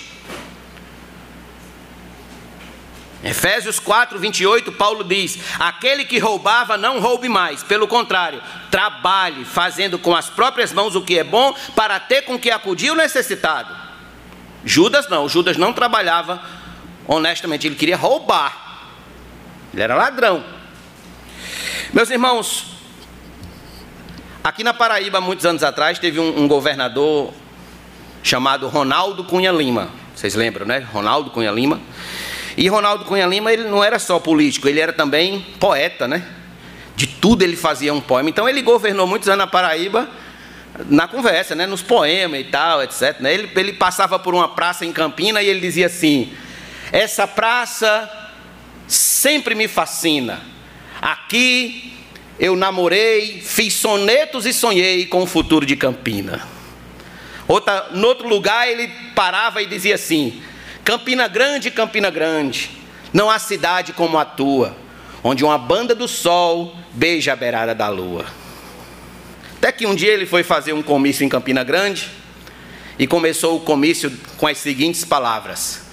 [3.24, 8.40] Efésios 4, 28, Paulo diz: Aquele que roubava, não roube mais, pelo contrário,
[8.70, 12.92] trabalhe, fazendo com as próprias mãos o que é bom, para ter com que acudir
[12.92, 13.76] o necessitado.
[14.64, 16.40] Judas não, Judas não trabalhava
[17.08, 18.61] honestamente, ele queria roubar,
[19.74, 20.44] ele era ladrão.
[21.94, 22.68] Meus irmãos,
[24.44, 27.34] aqui na Paraíba, muitos anos atrás, teve um, um governador
[28.24, 29.90] chamado Ronaldo Cunha Lima.
[30.16, 30.80] Vocês lembram, né?
[30.92, 31.82] Ronaldo Cunha Lima.
[32.58, 36.26] E Ronaldo Cunha Lima, ele não era só político, ele era também poeta, né?
[36.96, 38.30] De tudo ele fazia um poema.
[38.30, 40.08] Então ele governou muitos anos na Paraíba
[40.88, 41.66] na conversa, né?
[41.66, 43.20] Nos poemas e tal, etc.
[43.20, 43.34] Né?
[43.34, 46.34] Ele, ele passava por uma praça em Campina e ele dizia assim:
[46.92, 48.10] Essa praça
[48.92, 50.42] sempre me fascina.
[51.02, 51.94] Aqui
[52.38, 56.46] eu namorei, fiz sonetos e sonhei com o futuro de Campina.
[57.48, 60.42] Outra, no outro lugar ele parava e dizia assim:
[60.84, 62.70] Campina Grande, Campina Grande,
[63.14, 64.76] não há cidade como a tua,
[65.24, 68.26] onde uma banda do sol beija a beirada da lua.
[69.58, 72.10] Até que um dia ele foi fazer um comício em Campina Grande
[73.00, 75.91] e começou o comício com as seguintes palavras: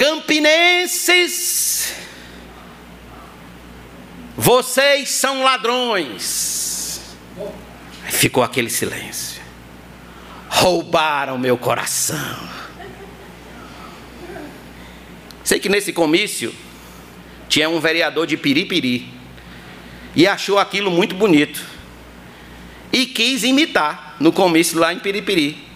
[0.00, 1.94] Campinenses,
[4.34, 7.02] vocês são ladrões.
[8.08, 9.40] Ficou aquele silêncio
[10.60, 12.36] roubaram meu coração.
[15.42, 16.54] Sei que nesse comício
[17.48, 19.08] tinha um vereador de Piripiri
[20.14, 21.64] e achou aquilo muito bonito
[22.92, 25.66] e quis imitar no comício lá em Piripiri.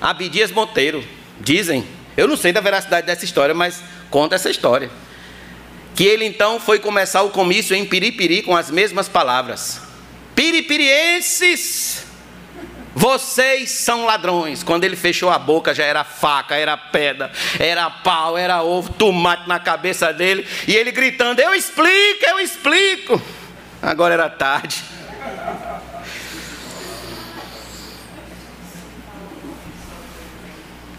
[0.00, 1.04] Abdias Monteiro,
[1.40, 1.84] dizem,
[2.16, 4.90] eu não sei da veracidade dessa história, mas conta essa história.
[5.94, 9.80] Que ele então foi começar o comício em Piripiri com as mesmas palavras:
[10.34, 12.04] Piripirienses,
[12.94, 14.62] vocês são ladrões.
[14.62, 19.46] Quando ele fechou a boca, já era faca, era pedra, era pau, era ovo, tomate
[19.48, 20.46] na cabeça dele.
[20.66, 23.20] E ele gritando: Eu explico, eu explico.
[23.82, 24.82] Agora era tarde.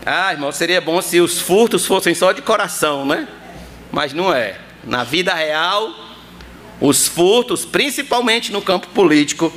[0.10, 3.28] Ah, irmão, seria bom se os furtos fossem só de coração, né?
[3.92, 4.58] Mas não é.
[4.86, 5.94] Na vida real,
[6.80, 9.52] os furtos, principalmente no campo político,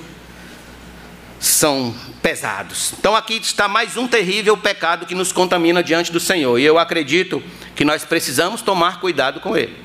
[1.39, 2.93] são pesados.
[2.99, 6.59] Então aqui está mais um terrível pecado que nos contamina diante do Senhor.
[6.59, 7.41] E eu acredito
[7.77, 9.77] que nós precisamos tomar cuidado com ele.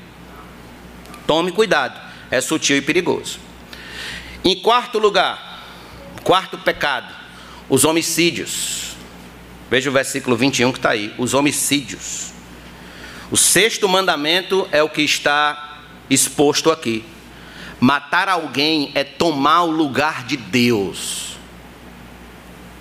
[1.28, 1.96] Tome cuidado,
[2.28, 3.38] é sutil e perigoso.
[4.44, 5.62] Em quarto lugar,
[6.24, 7.14] quarto pecado,
[7.68, 8.95] os homicídios.
[9.70, 12.32] Veja o versículo 21 que está aí: os homicídios.
[13.30, 17.04] O sexto mandamento é o que está exposto aqui.
[17.80, 21.36] Matar alguém é tomar o lugar de Deus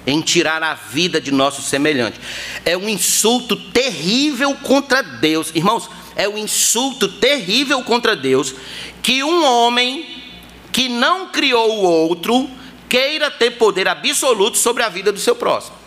[0.07, 2.19] em tirar a vida de nosso semelhante.
[2.63, 5.51] É um insulto terrível contra Deus.
[5.55, 8.53] Irmãos, é um insulto terrível contra Deus
[9.01, 10.23] que um homem
[10.71, 12.49] que não criou o outro
[12.87, 15.84] queira ter poder absoluto sobre a vida do seu próximo.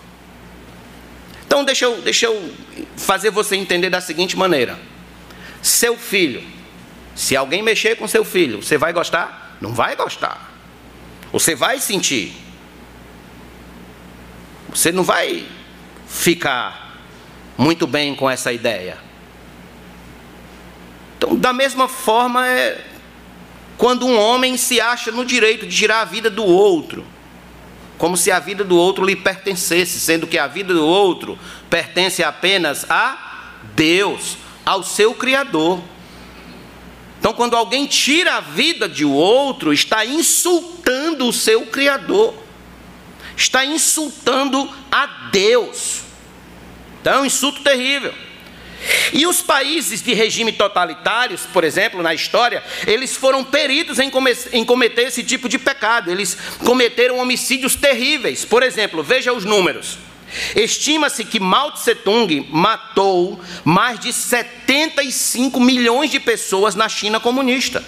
[1.58, 2.54] Então, deixa eu, deixa eu
[2.96, 4.78] fazer você entender da seguinte maneira:
[5.60, 6.40] seu filho,
[7.16, 9.56] se alguém mexer com seu filho, você vai gostar?
[9.60, 10.52] Não vai gostar.
[11.32, 12.32] Você vai sentir.
[14.70, 15.48] Você não vai
[16.06, 16.96] ficar
[17.56, 18.96] muito bem com essa ideia.
[21.16, 22.84] Então, da mesma forma, é
[23.76, 27.04] quando um homem se acha no direito de tirar a vida do outro,
[27.98, 31.38] como se a vida do outro lhe pertencesse, sendo que a vida do outro
[31.68, 35.82] pertence apenas a Deus, ao seu Criador.
[37.18, 42.48] Então, quando alguém tira a vida de outro, está insultando o seu Criador
[43.38, 46.02] está insultando a Deus.
[47.00, 48.12] Então é um insulto terrível.
[49.12, 54.10] E os países de regime totalitários, por exemplo, na história, eles foram peritos em,
[54.52, 56.10] em cometer esse tipo de pecado.
[56.10, 58.44] Eles cometeram homicídios terríveis.
[58.44, 59.98] Por exemplo, veja os números.
[60.54, 67.82] Estima-se que Mao Tse Tung matou mais de 75 milhões de pessoas na China comunista.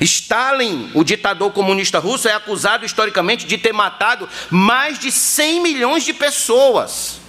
[0.00, 6.04] Stalin, o ditador comunista russo, é acusado historicamente de ter matado mais de 100 milhões
[6.04, 7.20] de pessoas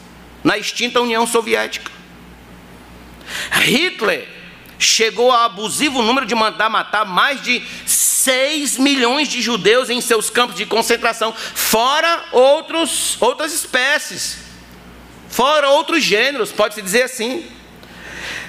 [0.44, 1.99] na extinta União Soviética.
[3.52, 4.28] Hitler
[4.78, 10.30] chegou ao abusivo número de mandar matar mais de 6 milhões de judeus em seus
[10.30, 14.40] campos de concentração, fora outros, outras espécies,
[15.30, 17.46] fora outros gêneros, pode-se dizer assim.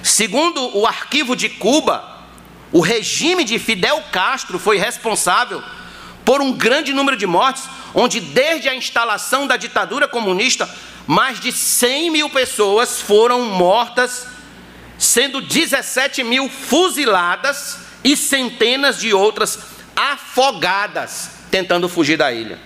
[0.02, 2.20] Segundo o arquivo de Cuba,
[2.72, 5.62] o regime de Fidel Castro foi responsável
[6.24, 7.64] por um grande número de mortes,
[7.94, 10.68] onde desde a instalação da ditadura comunista,
[11.06, 14.26] mais de 100 mil pessoas foram mortas
[15.00, 19.58] sendo 17 mil fuziladas e centenas de outras
[19.96, 22.58] afogadas tentando fugir da ilha.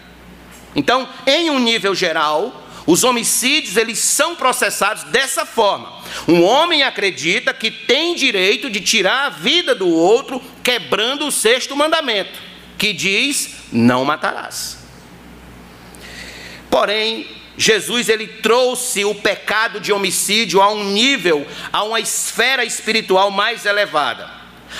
[0.75, 6.03] Então, em um nível geral, os homicídios eles são processados dessa forma.
[6.27, 11.77] Um homem acredita que tem direito de tirar a vida do outro, quebrando o sexto
[11.77, 12.39] mandamento,
[12.77, 14.79] que diz: não matarás.
[16.69, 23.31] Porém, Jesus ele trouxe o pecado de homicídio a um nível, a uma esfera espiritual
[23.31, 24.29] mais elevada.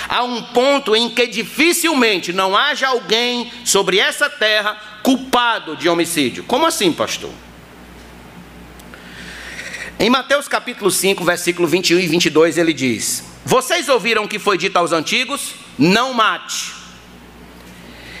[0.09, 6.43] A um ponto em que dificilmente não haja alguém sobre essa terra culpado de homicídio.
[6.43, 7.31] Como assim, pastor?
[9.97, 14.57] Em Mateus capítulo 5, versículo 21 e 22, ele diz: Vocês ouviram o que foi
[14.57, 15.53] dito aos antigos?
[15.79, 16.73] Não mate.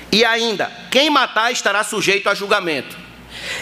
[0.09, 3.04] E ainda, quem matar estará sujeito a julgamento.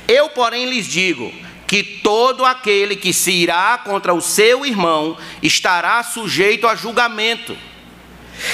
[0.08, 1.34] Eu, porém, lhes digo
[1.68, 7.58] que todo aquele que se irá contra o seu irmão estará sujeito a julgamento.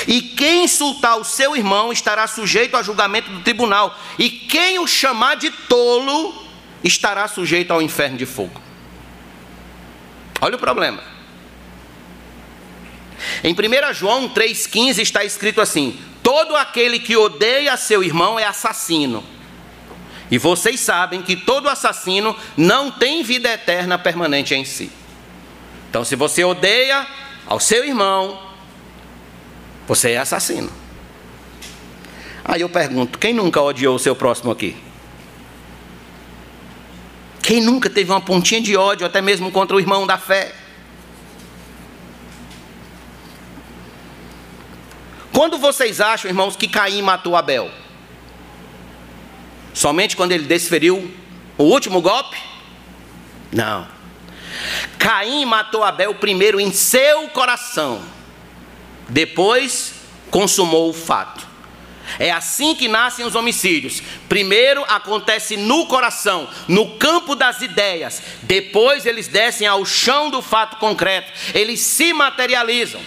[0.08, 3.98] E quem insultar o seu irmão estará sujeito a julgamento do tribunal.
[4.18, 6.48] E quem o chamar de tolo
[6.84, 8.62] estará sujeito ao inferno de fogo.
[10.42, 11.04] Olha o problema.
[13.44, 19.24] Em 1 João 3,15 está escrito assim: Todo aquele que odeia seu irmão é assassino.
[20.32, 24.92] E vocês sabem que todo assassino não tem vida eterna permanente em si.
[25.90, 27.08] Então, se você odeia
[27.48, 28.40] ao seu irmão,
[29.88, 30.72] você é assassino.
[32.46, 34.78] Aí eu pergunto: quem nunca odiou o seu próximo aqui?
[37.42, 40.54] Quem nunca teve uma pontinha de ódio, até mesmo contra o irmão da fé?
[45.34, 47.72] Quando vocês acham, irmãos, que Caim matou Abel?
[49.74, 51.12] Somente quando ele desferiu
[51.58, 52.38] o último golpe?
[53.52, 53.88] Não.
[54.98, 58.02] Caim matou Abel primeiro em seu coração,
[59.08, 59.94] depois
[60.30, 61.48] consumou o fato.
[62.18, 64.02] É assim que nascem os homicídios.
[64.28, 68.22] Primeiro acontece no coração, no campo das ideias.
[68.42, 71.32] Depois eles descem ao chão do fato concreto.
[71.54, 73.02] Eles se materializam.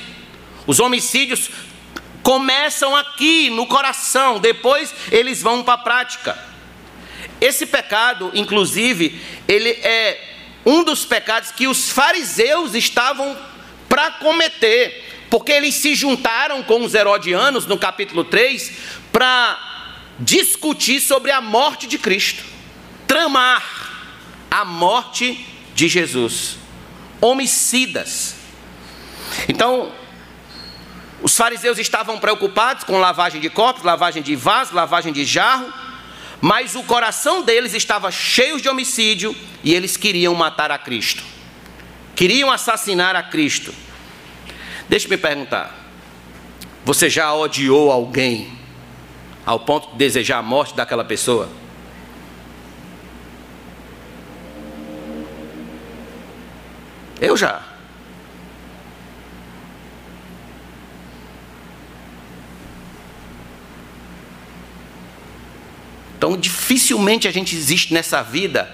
[0.67, 1.51] Os homicídios
[2.23, 6.52] começam aqui no coração, depois eles vão para a prática.
[7.43, 10.33] Esse pecado, inclusive, ele é
[10.65, 13.37] um dos pecados que os fariseus estavam
[13.89, 18.73] para cometer, porque eles se juntaram com os herodianos no capítulo 3
[19.11, 19.59] para
[20.21, 22.45] discutir sobre a morte de Cristo,
[23.09, 23.65] tramar
[24.49, 26.59] a morte de Jesus.
[27.21, 28.37] Homicidas.
[29.49, 29.91] Então,
[31.21, 35.73] os fariseus estavam preocupados com lavagem de corpos, lavagem de vaso, lavagem de jarro,
[36.43, 41.23] mas o coração deles estava cheio de homicídio e eles queriam matar a Cristo.
[42.17, 43.73] Queriam assassinar a Cristo.
[44.89, 45.73] Deixe-me perguntar:
[46.85, 48.59] você já odiou alguém
[49.47, 51.49] ao ponto de desejar a morte daquela pessoa?
[57.21, 57.72] Eu já.
[66.23, 68.73] Então, dificilmente a gente existe nessa vida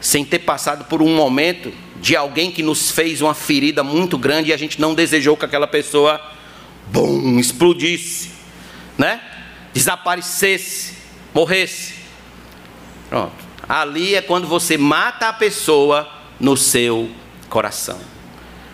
[0.00, 4.50] sem ter passado por um momento de alguém que nos fez uma ferida muito grande
[4.50, 6.20] e a gente não desejou que aquela pessoa,
[6.88, 8.32] bum, explodisse,
[8.98, 9.20] né?
[9.72, 10.94] Desaparecesse,
[11.32, 11.94] morresse.
[13.08, 13.36] Pronto.
[13.68, 17.08] Ali é quando você mata a pessoa no seu
[17.48, 18.00] coração.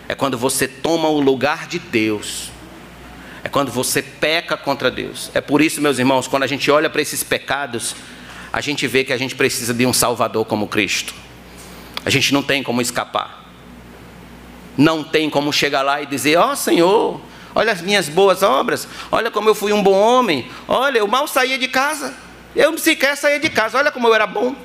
[0.07, 2.49] É quando você toma o lugar de Deus
[3.43, 5.31] é quando você peca contra Deus.
[5.33, 7.95] É por isso, meus irmãos, quando a gente olha para esses pecados,
[8.51, 11.13] a gente vê que a gente precisa de um Salvador como Cristo.
[12.05, 13.37] A gente não tem como escapar.
[14.77, 17.21] não tem como chegar lá e dizer: Ó oh, Senhor,
[17.53, 21.27] olha as minhas boas obras, olha como eu fui um bom homem, olha, eu mal
[21.27, 22.15] saía de casa,
[22.55, 24.55] eu sequer saía de casa, olha como eu era bom.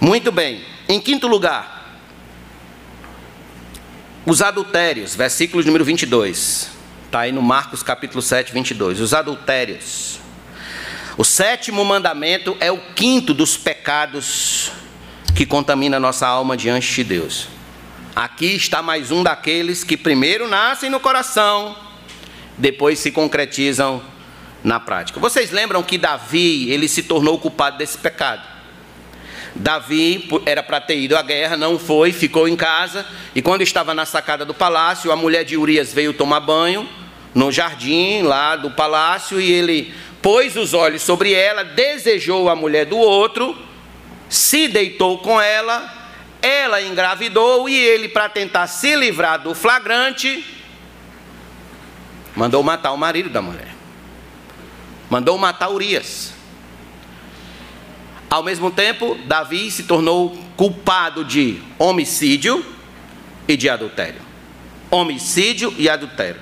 [0.00, 1.77] Muito bem, em quinto lugar,
[4.28, 6.68] os adultérios, versículo número 22,
[7.06, 9.00] está aí no Marcos capítulo 7, 22.
[9.00, 10.20] Os adultérios.
[11.16, 14.70] O sétimo mandamento é o quinto dos pecados
[15.34, 17.48] que contamina nossa alma diante de Deus.
[18.14, 21.74] Aqui está mais um daqueles que primeiro nascem no coração,
[22.58, 24.02] depois se concretizam
[24.62, 25.18] na prática.
[25.18, 28.57] Vocês lembram que Davi, ele se tornou culpado desse pecado.
[29.54, 33.94] Davi era para ter ido à guerra, não foi, ficou em casa, e quando estava
[33.94, 36.88] na sacada do palácio, a mulher de Urias veio tomar banho
[37.34, 42.86] no jardim lá do palácio e ele pôs os olhos sobre ela, desejou a mulher
[42.86, 43.56] do outro,
[44.28, 45.92] se deitou com ela,
[46.42, 50.44] ela engravidou e ele, para tentar se livrar do flagrante,
[52.34, 53.74] mandou matar o marido da mulher.
[55.10, 56.37] Mandou matar Urias.
[58.30, 62.64] Ao mesmo tempo, Davi se tornou culpado de homicídio
[63.46, 64.20] e de adultério.
[64.90, 66.40] Homicídio e adultério.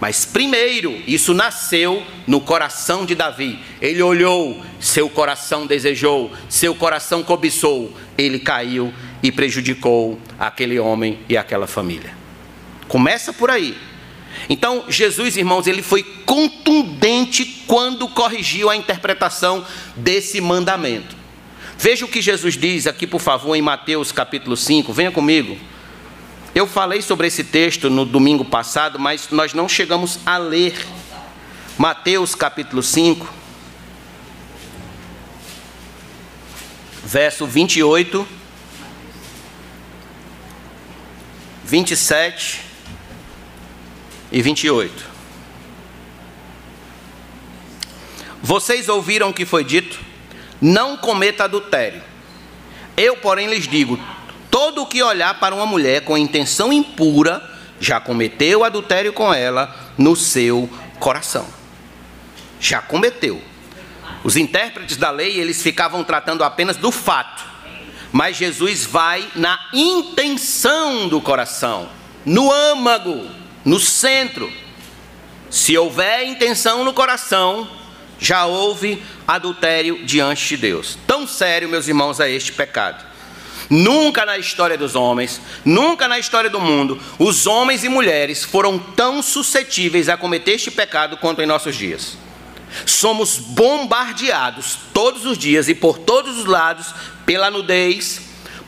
[0.00, 3.58] Mas primeiro, isso nasceu no coração de Davi.
[3.80, 11.38] Ele olhou, seu coração desejou, seu coração cobiçou, ele caiu e prejudicou aquele homem e
[11.38, 12.14] aquela família.
[12.86, 13.74] Começa por aí.
[14.48, 19.64] Então, Jesus, irmãos, ele foi contundente quando corrigiu a interpretação
[19.96, 21.16] desse mandamento.
[21.78, 24.92] Veja o que Jesus diz aqui, por favor, em Mateus capítulo 5.
[24.92, 25.58] Venha comigo.
[26.54, 30.86] Eu falei sobre esse texto no domingo passado, mas nós não chegamos a ler.
[31.76, 33.28] Mateus capítulo 5,
[37.04, 38.24] verso 28,
[41.64, 42.73] 27
[44.34, 45.14] e 28.
[48.42, 50.00] Vocês ouviram o que foi dito?
[50.60, 52.02] Não cometa adultério.
[52.96, 53.98] Eu, porém, lhes digo:
[54.50, 59.72] Todo o que olhar para uma mulher com intenção impura já cometeu adultério com ela
[59.96, 60.68] no seu
[60.98, 61.46] coração.
[62.58, 63.40] Já cometeu.
[64.24, 67.44] Os intérpretes da lei, eles ficavam tratando apenas do fato.
[68.10, 71.88] Mas Jesus vai na intenção do coração,
[72.24, 74.52] no âmago, no centro.
[75.50, 77.68] Se houver intenção no coração,
[78.18, 80.98] já houve adultério diante de Deus.
[81.06, 83.04] Tão sério, meus irmãos, é este pecado.
[83.70, 88.78] Nunca na história dos homens, nunca na história do mundo, os homens e mulheres foram
[88.78, 92.18] tão suscetíveis a cometer este pecado quanto em nossos dias.
[92.84, 96.92] Somos bombardeados todos os dias e por todos os lados
[97.24, 98.20] pela nudez,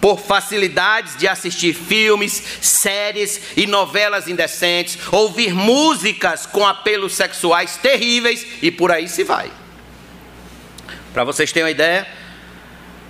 [0.06, 8.46] por facilidades de assistir filmes, séries e novelas indecentes, ouvir músicas com apelos sexuais terríveis
[8.62, 9.50] e por aí se vai.
[11.12, 12.06] Para vocês terem uma ideia,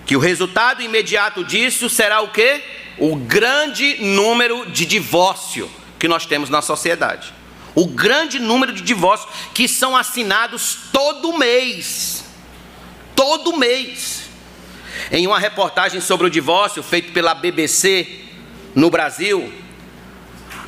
[0.07, 2.65] que o resultado imediato disso será o quê?
[2.97, 7.31] O grande número de divórcio que nós temos na sociedade.
[7.75, 12.25] O grande número de divórcios que são assinados todo mês.
[13.15, 14.26] Todo mês.
[15.11, 18.21] Em uma reportagem sobre o divórcio feita pela BBC
[18.75, 19.53] no Brasil,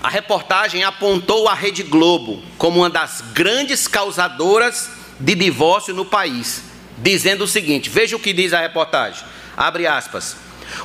[0.02, 6.68] a reportagem apontou a Rede Globo como uma das grandes causadoras de divórcio no país
[7.00, 9.24] dizendo o seguinte: veja o que diz a reportagem.
[9.56, 10.36] Abre aspas.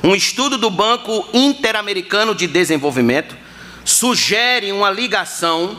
[0.02, 3.36] Um estudo do Banco Interamericano de Desenvolvimento
[3.84, 5.78] sugere uma ligação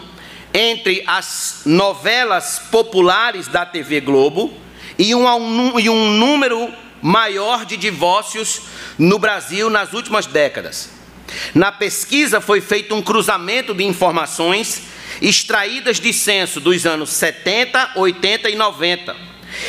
[0.53, 4.53] entre as novelas populares da TV Globo
[4.97, 6.71] e um, e um número
[7.05, 8.61] maior de divórcios
[8.97, 10.89] no Brasil nas últimas décadas.
[11.53, 14.81] Na pesquisa foi feito um cruzamento de informações
[15.21, 19.15] extraídas de censo dos anos 70, 80 e 90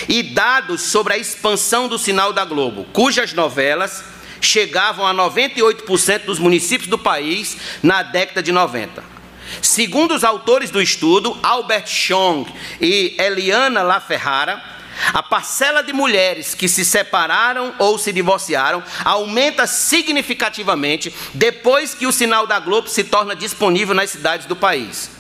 [0.09, 4.03] e dados sobre a expansão do sinal da Globo, cujas novelas
[4.41, 9.05] chegavam a 98% dos municípios do país na década de 90.
[9.61, 14.76] Segundo os autores do estudo, Albert Chong e Eliana LaFerrara,
[15.13, 22.13] a parcela de mulheres que se separaram ou se divorciaram aumenta significativamente depois que o
[22.13, 25.11] sinal da Globo se torna disponível nas cidades do país.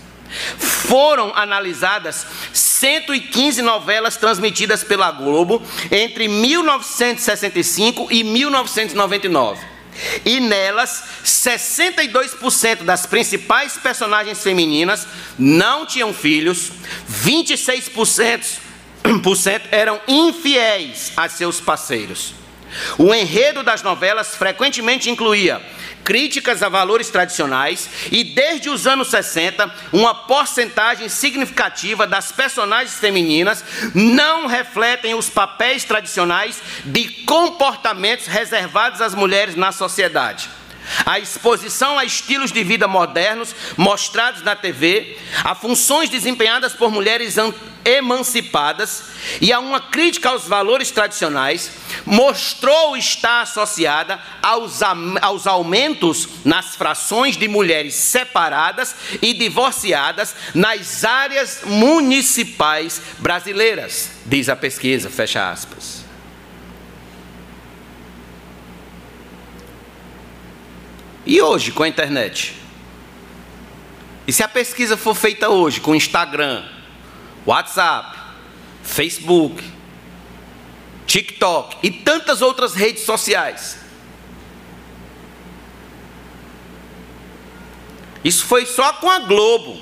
[0.58, 9.76] Foram analisadas 115 novelas transmitidas pela Globo entre 1965 e 1999.
[10.24, 15.06] E nelas, 62% das principais personagens femininas
[15.38, 16.70] não tinham filhos,
[17.24, 18.65] 26%
[19.70, 22.34] eram infiéis a seus parceiros.
[22.98, 25.62] O enredo das novelas frequentemente incluía
[26.04, 33.64] críticas a valores tradicionais e, desde os anos 60, uma porcentagem significativa das personagens femininas
[33.92, 40.48] não refletem os papéis tradicionais de comportamentos reservados às mulheres na sociedade.
[41.04, 47.36] A exposição a estilos de vida modernos mostrados na TV, a funções desempenhadas por mulheres
[47.84, 49.04] emancipadas
[49.40, 51.70] e a uma crítica aos valores tradicionais,
[52.04, 54.80] mostrou estar associada aos,
[55.22, 64.56] aos aumentos nas frações de mulheres separadas e divorciadas nas áreas municipais brasileiras, diz a
[64.56, 65.95] pesquisa, fecha aspas.
[71.26, 72.54] E hoje, com a internet?
[74.28, 76.64] E se a pesquisa for feita hoje com Instagram,
[77.44, 78.16] WhatsApp,
[78.84, 79.62] Facebook,
[81.04, 83.78] TikTok e tantas outras redes sociais?
[88.24, 89.80] Isso foi só com a Globo.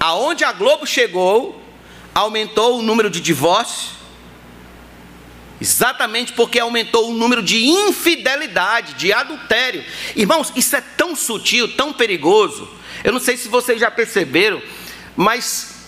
[0.00, 1.62] Aonde a Globo chegou,
[2.14, 3.92] aumentou o número de divórcios,
[5.64, 9.82] Exatamente porque aumentou o número de infidelidade, de adultério.
[10.14, 12.68] Irmãos, isso é tão sutil, tão perigoso.
[13.02, 14.60] Eu não sei se vocês já perceberam,
[15.16, 15.86] mas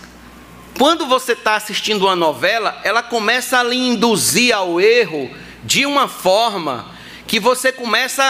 [0.79, 5.31] quando você está assistindo uma novela, ela começa a lhe induzir ao erro
[5.62, 6.91] de uma forma
[7.27, 8.24] que você começa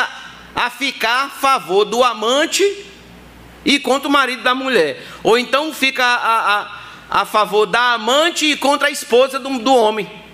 [0.53, 2.65] a ficar a favor do amante
[3.65, 5.01] e contra o marido da mulher.
[5.23, 9.73] Ou então fica a, a, a favor da amante e contra a esposa do, do
[9.73, 10.26] homem.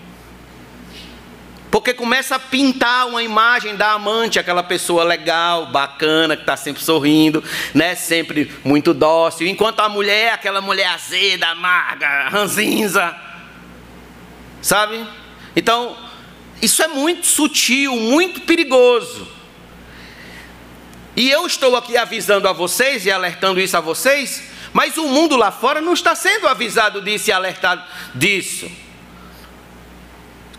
[1.72, 6.84] Porque começa a pintar uma imagem da amante, aquela pessoa legal, bacana, que está sempre
[6.84, 7.42] sorrindo,
[7.72, 7.94] né?
[7.94, 9.46] sempre muito dócil.
[9.46, 13.16] Enquanto a mulher aquela mulher azeda, amarga, ranzinza.
[14.60, 15.02] Sabe?
[15.56, 15.96] Então,
[16.60, 19.26] isso é muito sutil, muito perigoso.
[21.16, 24.42] E eu estou aqui avisando a vocês e alertando isso a vocês,
[24.74, 27.82] mas o mundo lá fora não está sendo avisado disso e alertado
[28.14, 28.70] disso.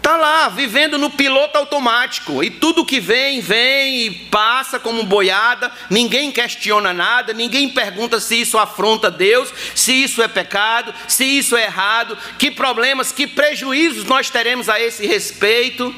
[0.04, 2.44] Está lá, vivendo no piloto automático.
[2.44, 5.72] E tudo que vem, vem e passa como boiada.
[5.90, 11.56] Ninguém questiona nada, ninguém pergunta se isso afronta Deus, se isso é pecado, se isso
[11.56, 15.96] é errado, que problemas, que prejuízos nós teremos a esse respeito.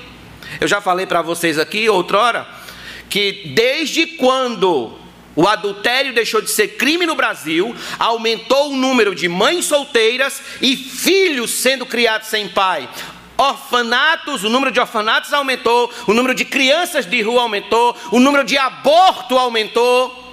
[0.61, 2.47] Eu já falei para vocês aqui outrora
[3.09, 4.99] que desde quando
[5.35, 10.77] o adultério deixou de ser crime no Brasil, aumentou o número de mães solteiras e
[10.77, 12.87] filhos sendo criados sem pai
[13.37, 18.43] orfanatos, o número de orfanatos aumentou, o número de crianças de rua aumentou, o número
[18.43, 20.23] de aborto aumentou,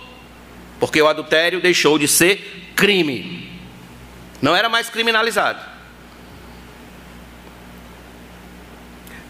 [0.79, 3.51] porque o adultério deixou de ser crime.
[4.41, 5.61] Não era mais criminalizado.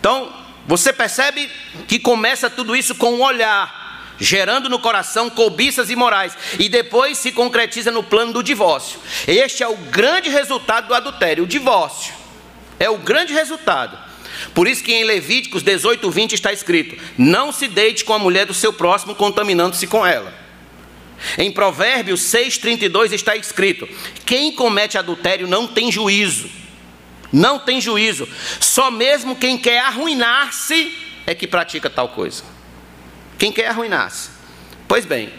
[0.01, 0.33] Então,
[0.67, 1.51] você percebe
[1.87, 7.33] que começa tudo isso com um olhar, gerando no coração cobiças imorais, e depois se
[7.33, 9.01] concretiza no plano do divórcio.
[9.27, 12.22] Este é o grande resultado do adultério, o divórcio.
[12.79, 13.99] É o grande resultado.
[14.55, 18.47] Por isso que em Levíticos 18, 20 está escrito: Não se deite com a mulher
[18.47, 20.33] do seu próximo, contaminando-se com ela.
[21.39, 23.89] Em Provérbios 6, 32 está escrito:
[24.27, 26.51] Quem comete adultério não tem juízo.
[27.33, 28.29] Não tem juízo.
[28.61, 30.93] Só mesmo quem quer arruinar-se
[31.27, 32.43] é que pratica tal coisa.
[33.39, 34.31] Quem quer arruinar-se.
[34.87, 35.33] Pois bem,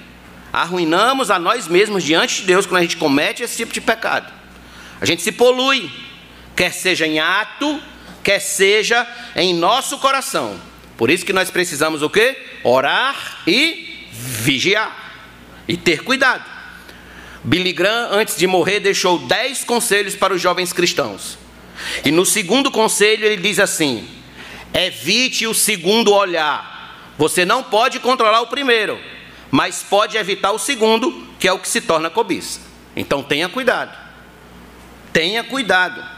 [0.51, 4.33] arruinamos a nós mesmos diante de Deus quando a gente comete esse tipo de pecado.
[4.99, 5.91] A gente se polui
[6.55, 7.81] quer seja em ato,
[8.23, 10.59] quer seja em nosso coração.
[10.97, 12.37] Por isso que nós precisamos o quê?
[12.63, 14.95] Orar e vigiar
[15.67, 16.43] e ter cuidado.
[17.43, 21.37] Billy Graham, antes de morrer, deixou dez conselhos para os jovens cristãos.
[22.05, 24.07] E no segundo conselho ele diz assim:
[24.73, 26.71] evite o segundo olhar.
[27.17, 28.99] Você não pode controlar o primeiro,
[29.51, 32.61] mas pode evitar o segundo, que é o que se torna cobiça.
[32.95, 33.95] Então tenha cuidado.
[35.11, 36.12] Tenha cuidado.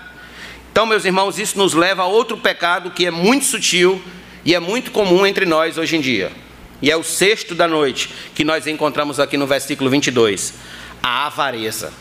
[0.76, 4.04] Então, meus irmãos, isso nos leva a outro pecado que é muito sutil
[4.44, 6.34] e é muito comum entre nós hoje em dia.
[6.82, 10.54] E é o sexto da noite que nós encontramos aqui no versículo 22.
[11.02, 11.94] A avareza.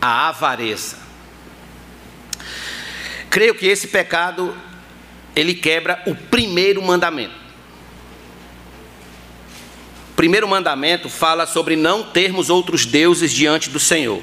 [0.00, 0.96] A avareza.
[3.28, 4.56] Creio que esse pecado
[5.34, 7.34] ele quebra o primeiro mandamento.
[10.12, 14.22] O primeiro mandamento fala sobre não termos outros deuses diante do Senhor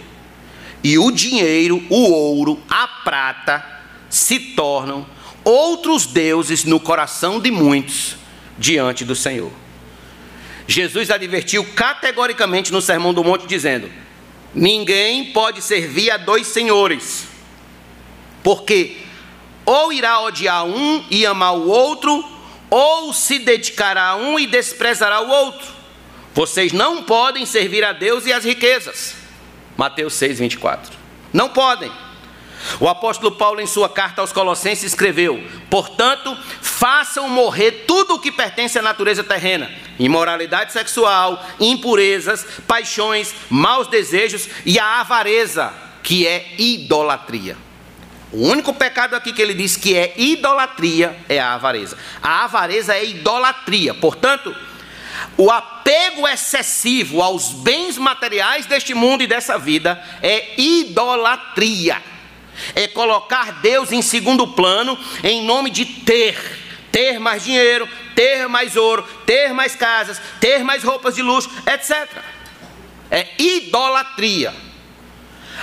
[0.84, 3.65] e o dinheiro, o ouro, a prata
[4.09, 5.05] se tornam
[5.43, 8.15] outros deuses no coração de muitos
[8.57, 9.51] diante do Senhor.
[10.67, 13.91] Jesus advertiu categoricamente no Sermão do Monte, dizendo:
[14.53, 17.27] Ninguém pode servir a dois senhores,
[18.43, 18.97] porque
[19.65, 22.25] ou irá odiar um e amar o outro,
[22.69, 25.67] ou se dedicará a um e desprezará o outro.
[26.34, 29.20] Vocês não podem servir a Deus e as riquezas.
[29.78, 30.97] Mateus 6, 24.
[31.34, 31.91] Não podem.
[32.80, 38.32] O apóstolo Paulo, em sua carta aos Colossenses, escreveu: Portanto, façam morrer tudo o que
[38.32, 46.53] pertence à natureza terrena: imoralidade sexual, impurezas, paixões, maus desejos e a avareza, que é
[46.57, 47.57] idolatria.
[48.32, 51.97] O único pecado aqui que ele diz que é idolatria é a avareza.
[52.22, 53.93] A avareza é idolatria.
[53.93, 54.55] Portanto,
[55.38, 62.01] o apego excessivo aos bens materiais deste mundo e dessa vida é idolatria.
[62.76, 66.38] É colocar Deus em segundo plano em nome de ter,
[66.91, 72.07] ter mais dinheiro, ter mais ouro, ter mais casas, ter mais roupas de luxo, etc.
[73.09, 74.53] É idolatria.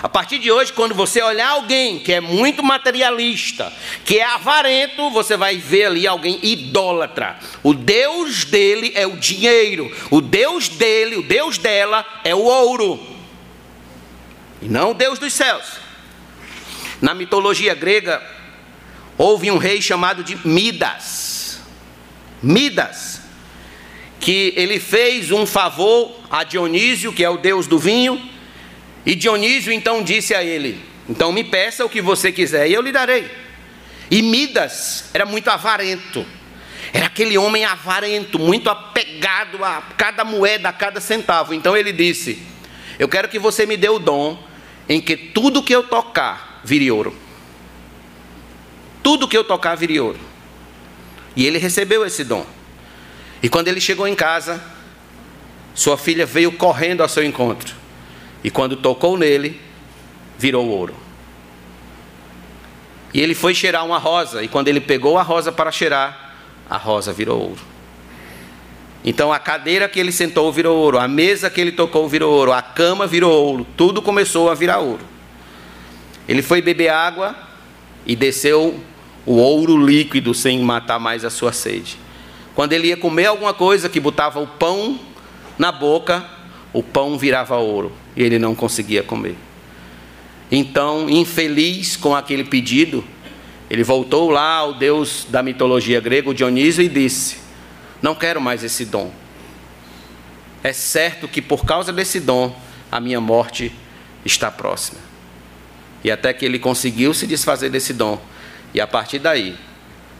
[0.03, 3.72] A partir de hoje, quando você olhar alguém que é muito materialista,
[4.05, 7.36] que é avarento, você vai ver ali alguém idólatra.
[7.64, 13.01] O Deus dele é o dinheiro, o Deus dele, o Deus dela é o ouro,
[14.62, 15.78] e não o Deus dos céus.
[17.01, 18.22] Na mitologia grega,
[19.16, 21.61] houve um rei chamado de Midas.
[22.40, 23.20] Midas,
[24.20, 28.38] que ele fez um favor a Dionísio, que é o deus do vinho,
[29.09, 30.78] e Dionísio então disse a ele:
[31.09, 33.26] Então me peça o que você quiser e eu lhe darei.
[34.11, 36.26] E Midas era muito avarento.
[36.92, 41.54] Era aquele homem avarento, muito apegado a cada moeda, a cada centavo.
[41.54, 42.42] Então ele disse:
[42.98, 44.46] Eu quero que você me dê o dom
[44.86, 47.16] em que tudo que eu tocar vire ouro.
[49.02, 50.20] Tudo que eu tocar vire ouro.
[51.34, 52.44] E ele recebeu esse dom.
[53.42, 54.62] E quando ele chegou em casa,
[55.74, 57.78] sua filha veio correndo ao seu encontro.
[58.43, 59.61] E quando tocou nele,
[60.39, 60.95] virou ouro.
[63.12, 66.34] E ele foi cheirar uma rosa, e quando ele pegou a rosa para cheirar,
[66.68, 67.61] a rosa virou ouro.
[69.05, 72.53] Então a cadeira que ele sentou virou ouro, a mesa que ele tocou virou ouro,
[72.53, 75.03] a cama virou ouro, tudo começou a virar ouro.
[76.28, 77.34] Ele foi beber água
[78.05, 78.78] e desceu
[79.24, 81.99] o ouro líquido sem matar mais a sua sede.
[82.55, 84.99] Quando ele ia comer alguma coisa que botava o pão
[85.57, 86.24] na boca,
[86.72, 89.36] o pão virava ouro e ele não conseguia comer.
[90.50, 93.04] Então, infeliz com aquele pedido,
[93.70, 97.38] ele voltou lá ao deus da mitologia grega, Dionísio, e disse:
[98.02, 99.12] Não quero mais esse dom.
[100.64, 102.54] É certo que por causa desse dom,
[102.90, 103.72] a minha morte
[104.24, 104.98] está próxima.
[106.02, 108.20] E até que ele conseguiu se desfazer desse dom,
[108.74, 109.56] e a partir daí,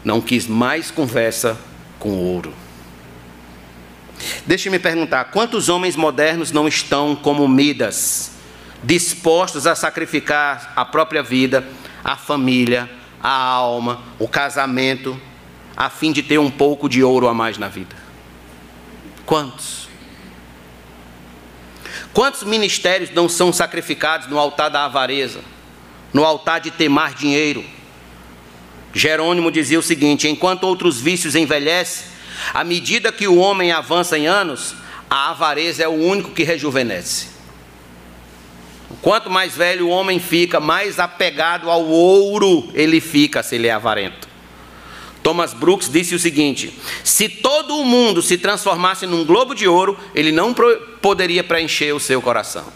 [0.05, 1.59] não quis mais conversa
[1.99, 2.53] com ouro.
[4.47, 8.33] Deixe-me perguntar: quantos homens modernos não estão como Midas,
[8.83, 11.67] dispostos a sacrificar a própria vida,
[12.05, 12.91] a família,
[13.23, 15.21] a alma, o casamento,
[15.77, 17.97] a fim de ter um pouco de ouro a mais na vida?
[19.25, 19.89] Quantos?
[22.13, 25.41] Quantos ministérios não são sacrificados no altar da avareza,
[26.13, 27.65] no altar de ter mais dinheiro?
[28.93, 32.18] Jerônimo dizia o seguinte: enquanto outros vícios envelhecem,
[32.53, 34.75] à medida que o homem avança em anos,
[35.09, 37.29] a avareza é o único que rejuvenesce.
[39.03, 43.73] Quanto mais velho o homem fica, mais apegado ao ouro ele fica se ele é
[43.73, 44.29] avarento.
[45.23, 46.73] Thomas Brooks disse o seguinte:
[47.05, 50.55] se todo o mundo se transformasse num globo de ouro, ele não
[51.03, 52.67] poderia preencher o seu coração.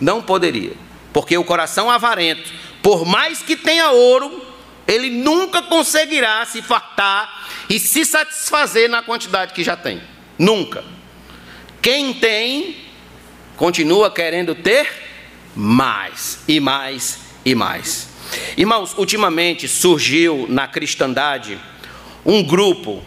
[0.00, 0.72] Não poderia.
[1.12, 2.50] Porque o coração avarento,
[2.82, 4.42] por mais que tenha ouro,
[4.86, 7.28] ele nunca conseguirá se fartar
[7.68, 10.00] e se satisfazer na quantidade que já tem.
[10.38, 10.84] Nunca.
[11.80, 12.76] Quem tem,
[13.56, 14.88] continua querendo ter
[15.54, 18.08] mais e mais e mais.
[18.56, 21.58] Irmãos, ultimamente surgiu na cristandade
[22.24, 23.04] um grupo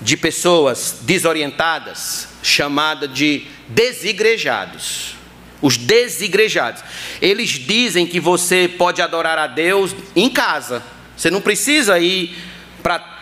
[0.00, 5.16] de pessoas desorientadas, chamada de desigrejados.
[5.60, 6.82] Os desigrejados.
[7.20, 10.82] Eles dizem que você pode adorar a Deus em casa.
[11.16, 12.36] Você não precisa ir
[12.88, 13.18] para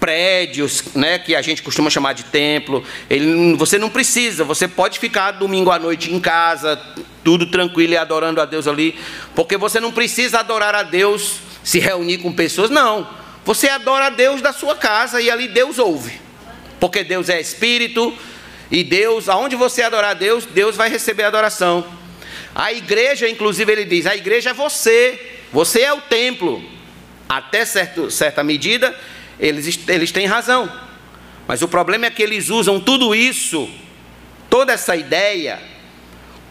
[0.00, 2.82] prédios, né, que a gente costuma chamar de templo.
[3.10, 6.80] Ele, você não precisa, você pode ficar domingo à noite em casa,
[7.22, 8.98] tudo tranquilo e adorando a Deus ali,
[9.34, 13.06] porque você não precisa adorar a Deus se reunir com pessoas, não.
[13.44, 16.18] Você adora a Deus da sua casa e ali Deus ouve.
[16.78, 18.16] Porque Deus é espírito
[18.70, 21.84] e Deus, aonde você adorar a Deus, Deus vai receber a adoração.
[22.54, 26.79] A igreja, inclusive, ele diz: a igreja é você, você é o templo.
[27.30, 28.92] Até certo, certa medida,
[29.38, 30.68] eles, eles têm razão.
[31.46, 33.70] Mas o problema é que eles usam tudo isso,
[34.50, 35.62] toda essa ideia,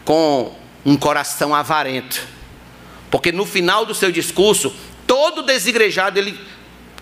[0.06, 2.26] com um coração avarento.
[3.10, 4.74] Porque no final do seu discurso,
[5.06, 6.40] todo desigrejado ele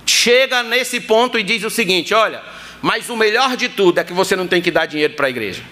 [0.04, 2.42] chega nesse ponto e diz o seguinte: olha,
[2.82, 5.30] mas o melhor de tudo é que você não tem que dar dinheiro para a
[5.30, 5.62] igreja.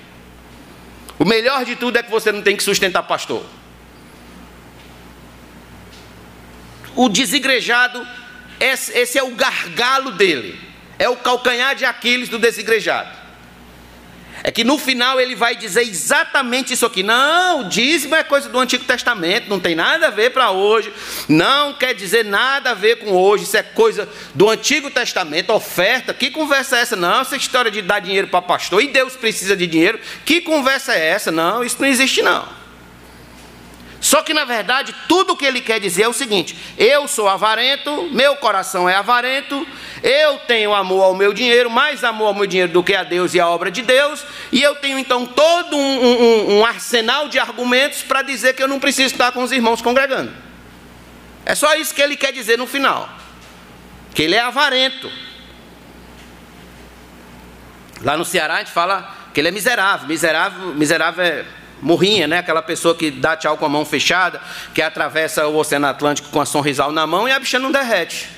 [1.19, 3.45] O melhor de tudo é que você não tem que sustentar pastor.
[6.97, 8.07] O desigrejado,
[8.59, 10.59] esse é o gargalo dele,
[10.99, 13.27] é o calcanhar de Aquiles do desigrejado.
[14.43, 17.03] É que no final ele vai dizer exatamente isso aqui.
[17.03, 20.93] Não, o dízimo é coisa do Antigo Testamento, não tem nada a ver para hoje.
[21.29, 23.45] Não quer dizer nada a ver com hoje.
[23.45, 26.15] Isso é coisa do Antigo Testamento, oferta.
[26.15, 26.97] Que conversa é essa?
[26.97, 29.99] Não, essa história de dar dinheiro para pastor e Deus precisa de dinheiro.
[30.25, 31.33] Que conversa é essa?
[31.33, 32.66] Não, isso não existe não.
[34.07, 37.29] Só que na verdade, tudo o que ele quer dizer é o seguinte: eu sou
[37.29, 39.67] avarento, meu coração é avarento,
[40.01, 43.35] eu tenho amor ao meu dinheiro, mais amor ao meu dinheiro do que a Deus
[43.35, 47.41] e a obra de Deus, e eu tenho então todo um, um, um arsenal de
[47.41, 50.33] argumentos para dizer que eu não preciso estar com os irmãos congregando.
[51.45, 53.09] É só isso que ele quer dizer no final:
[54.15, 55.11] que ele é avarento.
[58.03, 61.45] Lá no Ceará a gente fala que ele é miserável, miserável, miserável é
[61.81, 62.39] morrinha, né?
[62.39, 64.41] Aquela pessoa que dá tchau com a mão fechada,
[64.74, 68.29] que atravessa o Oceano Atlântico com a sonrisal na mão e a bicha não derrete.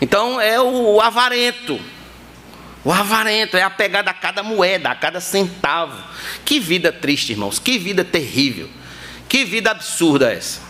[0.00, 1.80] Então é o avarento.
[2.84, 6.00] O avarento é apegado a cada moeda, a cada centavo.
[6.44, 7.58] Que vida triste, irmãos.
[7.58, 8.70] Que vida terrível.
[9.28, 10.60] Que vida absurda essa.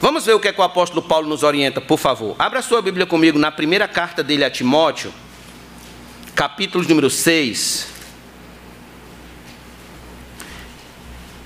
[0.00, 2.36] Vamos ver o que, é que o apóstolo Paulo nos orienta, por favor.
[2.38, 5.12] Abra sua Bíblia comigo na primeira carta dele a Timóteo,
[6.34, 7.93] capítulo número 6.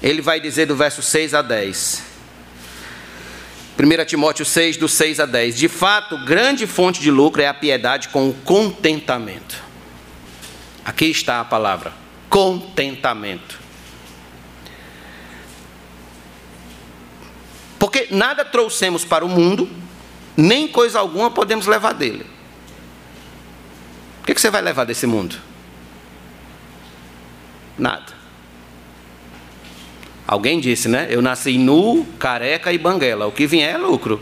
[0.03, 2.03] Ele vai dizer do verso 6 a 10.
[3.79, 5.57] 1 Timóteo 6, do 6 a 10.
[5.57, 9.63] De fato, grande fonte de lucro é a piedade com o contentamento.
[10.85, 11.93] Aqui está a palavra:
[12.29, 13.59] contentamento.
[17.79, 19.71] Porque nada trouxemos para o mundo,
[20.37, 22.27] nem coisa alguma podemos levar dele.
[24.23, 25.37] O que você vai levar desse mundo?
[27.79, 28.18] Nada.
[30.29, 31.07] Alguém disse, né?
[31.09, 33.27] Eu nasci nu, careca e banguela.
[33.27, 34.21] O que vier é lucro.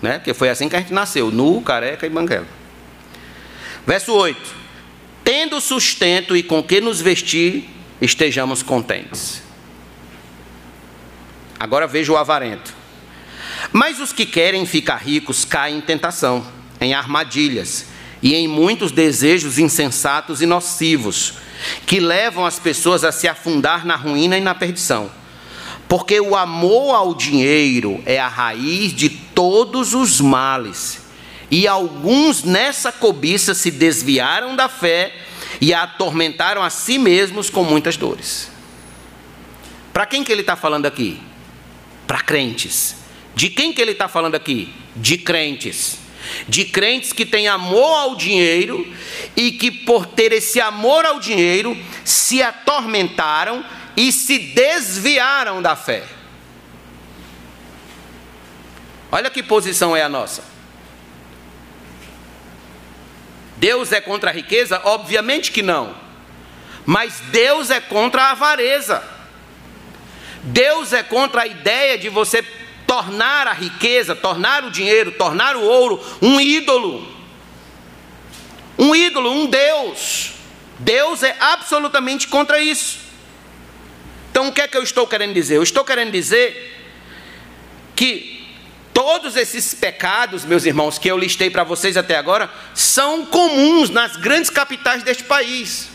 [0.00, 0.20] Né?
[0.20, 2.46] Porque foi assim que a gente nasceu: nu, careca e banguela.
[3.84, 4.54] Verso 8:
[5.24, 7.68] Tendo sustento e com que nos vestir,
[8.00, 9.42] estejamos contentes.
[11.58, 12.72] Agora veja o avarento.
[13.72, 16.46] Mas os que querem ficar ricos caem em tentação,
[16.80, 17.86] em armadilhas
[18.22, 21.34] e em muitos desejos insensatos e nocivos
[21.86, 25.10] que levam as pessoas a se afundar na ruína e na perdição.
[25.88, 31.00] Porque o amor ao dinheiro é a raiz de todos os males.
[31.50, 35.12] E alguns nessa cobiça se desviaram da fé
[35.60, 38.50] e atormentaram a si mesmos com muitas dores.
[39.92, 41.20] Para quem que ele está falando aqui?
[42.06, 42.96] Para crentes.
[43.34, 44.72] De quem que ele está falando aqui?
[44.94, 45.98] De crentes
[46.48, 48.86] de crentes que têm amor ao dinheiro
[49.36, 53.64] e que, por ter esse amor ao dinheiro, se atormentaram
[53.96, 56.04] e se desviaram da fé.
[59.12, 60.44] Olha que posição é a nossa.
[63.56, 64.80] Deus é contra a riqueza?
[64.84, 65.94] Obviamente que não.
[66.86, 69.02] Mas Deus é contra a avareza.
[70.42, 72.42] Deus é contra a ideia de você
[72.90, 77.06] tornar a riqueza, tornar o dinheiro, tornar o ouro um ídolo.
[78.76, 80.32] Um ídolo, um Deus.
[80.76, 82.98] Deus é absolutamente contra isso.
[84.32, 85.54] Então o que é que eu estou querendo dizer?
[85.54, 86.82] Eu estou querendo dizer
[87.94, 88.44] que
[88.92, 94.16] todos esses pecados, meus irmãos, que eu listei para vocês até agora, são comuns nas
[94.16, 95.89] grandes capitais deste país.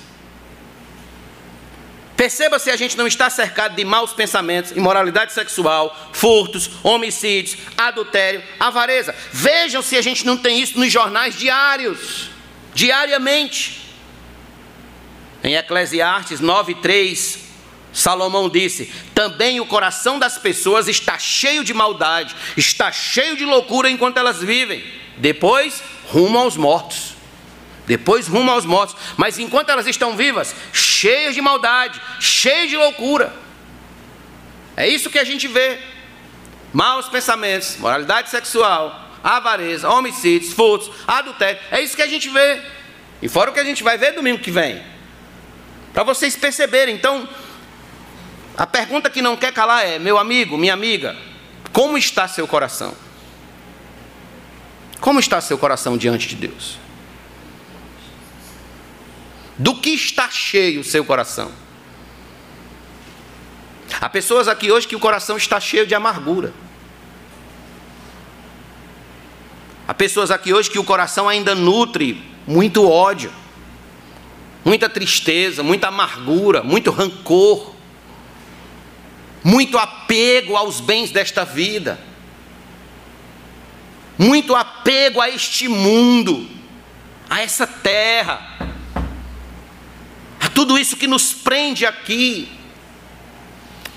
[2.16, 8.42] Perceba se a gente não está cercado de maus pensamentos, imoralidade sexual, furtos, homicídios, adultério,
[8.58, 9.14] avareza.
[9.34, 12.30] Vejam se a gente não tem isso nos jornais diários,
[12.74, 13.82] diariamente.
[15.44, 17.40] Em Eclesiastes 9:3,
[17.92, 23.90] Salomão disse: "Também o coração das pessoas está cheio de maldade, está cheio de loucura
[23.90, 24.84] enquanto elas vivem.
[25.18, 27.15] Depois, rumo aos mortos."
[27.86, 28.96] Depois rumo aos mortos.
[29.18, 33.34] Mas enquanto elas estão vivas, cheias de maldade, cheias de loucura.
[34.76, 35.80] É isso que a gente vê.
[36.74, 41.60] Maus pensamentos, moralidade sexual, avareza, homicídios, furtos, adultério.
[41.72, 42.62] É isso que a gente vê.
[43.22, 44.84] E fora o que a gente vai ver domingo que vem.
[45.94, 46.94] Para vocês perceberem.
[46.94, 47.28] Então,
[48.58, 51.16] a pergunta que não quer calar é: meu amigo, minha amiga,
[51.72, 52.94] como está seu coração?
[55.00, 56.85] Como está seu coração diante de Deus?
[59.58, 61.52] Do que está cheio o seu coração?
[64.02, 66.54] Há pessoas aqui hoje que o coração está cheio de amargura.
[69.88, 73.32] Há pessoas aqui hoje que o coração ainda nutre muito ódio,
[74.64, 77.74] muita tristeza, muita amargura, muito rancor,
[79.44, 82.00] muito apego aos bens desta vida,
[84.18, 86.50] muito apego a este mundo,
[87.30, 88.75] a essa terra,
[90.56, 92.48] tudo isso que nos prende aqui.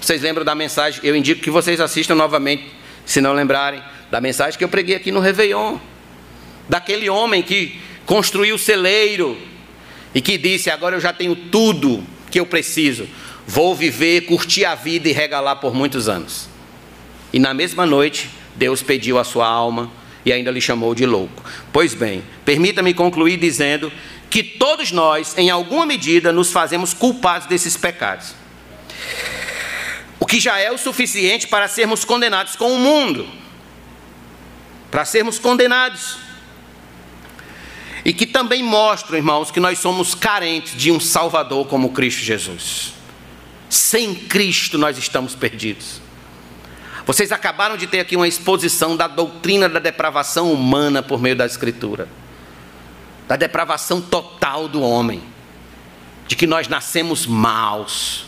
[0.01, 1.01] Vocês lembram da mensagem?
[1.05, 2.65] Eu indico que vocês assistam novamente,
[3.07, 5.79] se não lembrarem da mensagem que eu preguei aqui no Réveillon,
[6.69, 9.39] daquele homem que construiu o celeiro
[10.13, 13.09] e que disse: Agora eu já tenho tudo que eu preciso,
[13.47, 16.49] vou viver, curtir a vida e regalar por muitos anos.
[17.33, 19.91] E na mesma noite, Deus pediu a sua alma
[20.25, 21.45] e ainda lhe chamou de louco.
[21.73, 23.93] Pois bem, permita-me concluir dizendo
[24.31, 28.35] que todos nós, em alguma medida, nos fazemos culpados desses pecados.
[30.20, 33.39] O que já é o suficiente para sermos condenados com o mundo
[34.91, 36.16] para sermos condenados.
[38.05, 42.95] E que também mostram, irmãos, que nós somos carentes de um Salvador como Cristo Jesus.
[43.68, 46.01] Sem Cristo nós estamos perdidos.
[47.05, 51.47] Vocês acabaram de ter aqui uma exposição da doutrina da depravação humana por meio da
[51.47, 52.09] Escritura,
[53.29, 55.22] da depravação total do homem,
[56.26, 58.24] de que nós nascemos maus,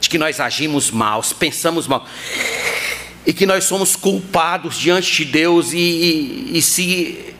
[0.00, 2.06] de que nós agimos maus, pensamos mal
[3.28, 7.34] e que nós somos culpados diante de Deus, e, e, e se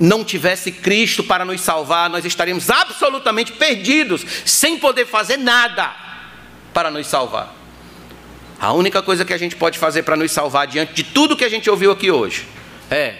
[0.00, 5.94] não tivesse Cristo para nos salvar, nós estaríamos absolutamente perdidos, sem poder fazer nada
[6.72, 7.54] para nos salvar.
[8.60, 11.44] A única coisa que a gente pode fazer para nos salvar diante de tudo que
[11.44, 12.48] a gente ouviu aqui hoje
[12.90, 13.14] é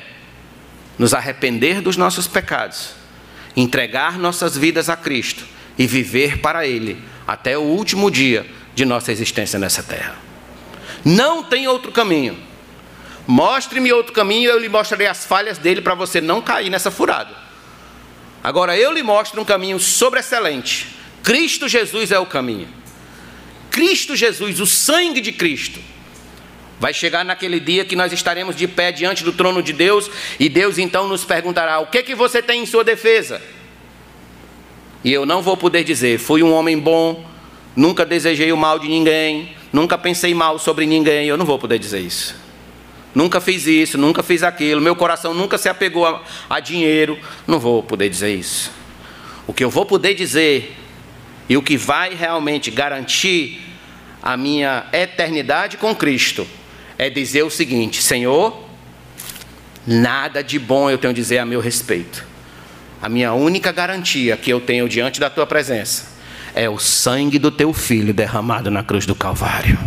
[0.98, 2.90] nos arrepender dos nossos pecados,
[3.56, 5.44] entregar nossas vidas a Cristo
[5.78, 10.16] e viver para Ele até o último dia de nossa existência nessa terra.
[11.04, 12.38] Não tem outro caminho.
[13.26, 17.34] Mostre-me outro caminho, eu lhe mostrarei as falhas dele para você não cair nessa furada.
[18.42, 20.88] Agora eu lhe mostro um caminho sobreexcelente.
[21.22, 22.68] Cristo Jesus é o caminho.
[23.70, 25.80] Cristo Jesus, o sangue de Cristo.
[26.78, 30.48] Vai chegar naquele dia que nós estaremos de pé diante do trono de Deus e
[30.48, 33.40] Deus então nos perguntará: "O que que você tem em sua defesa?"
[35.04, 37.24] E eu não vou poder dizer: "Fui um homem bom,
[37.76, 41.78] nunca desejei o mal de ninguém, nunca pensei mal sobre ninguém, eu não vou poder
[41.78, 42.34] dizer isso.
[43.14, 47.16] Nunca fiz isso, nunca fiz aquilo, meu coração nunca se apegou a, a dinheiro,
[47.46, 48.72] não vou poder dizer isso.
[49.46, 50.74] O que eu vou poder dizer
[51.48, 53.60] e o que vai realmente garantir
[54.20, 56.44] a minha eternidade com Cristo
[56.98, 58.68] é dizer o seguinte: Senhor,
[59.86, 62.24] nada de bom eu tenho a dizer a meu respeito.
[63.00, 66.14] A minha única garantia que eu tenho diante da tua presença
[66.54, 69.78] é o sangue do teu filho derramado na cruz do Calvário.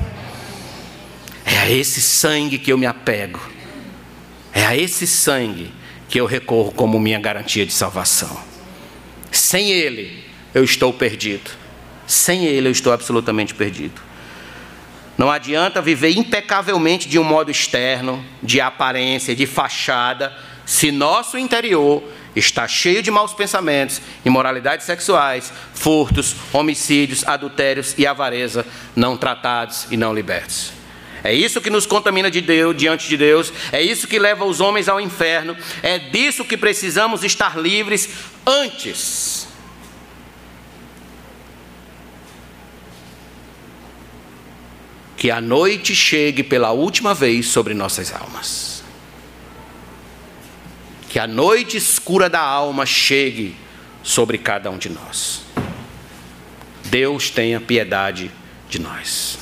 [1.45, 3.39] É a esse sangue que eu me apego.
[4.53, 5.71] É a esse sangue
[6.09, 8.37] que eu recorro como minha garantia de salvação.
[9.31, 11.51] Sem ele, eu estou perdido.
[12.05, 14.06] Sem ele, eu estou absolutamente perdido.
[15.17, 22.03] Não adianta viver impecavelmente de um modo externo, de aparência, de fachada, se nosso interior
[22.35, 28.65] está cheio de maus pensamentos, imoralidades sexuais, furtos, homicídios, adultérios e avareza
[28.95, 30.71] não tratados e não libertos.
[31.23, 34.61] É isso que nos contamina de Deus, diante de Deus, é isso que leva os
[34.61, 38.09] homens ao inferno, é disso que precisamos estar livres
[38.45, 39.36] antes.
[45.17, 48.77] Que a noite chegue pela última vez sobre nossas almas
[51.17, 53.55] que a noite escura da alma chegue
[54.03, 55.41] sobre cada um de nós.
[56.85, 58.29] Deus tenha piedade
[58.69, 59.39] de nós.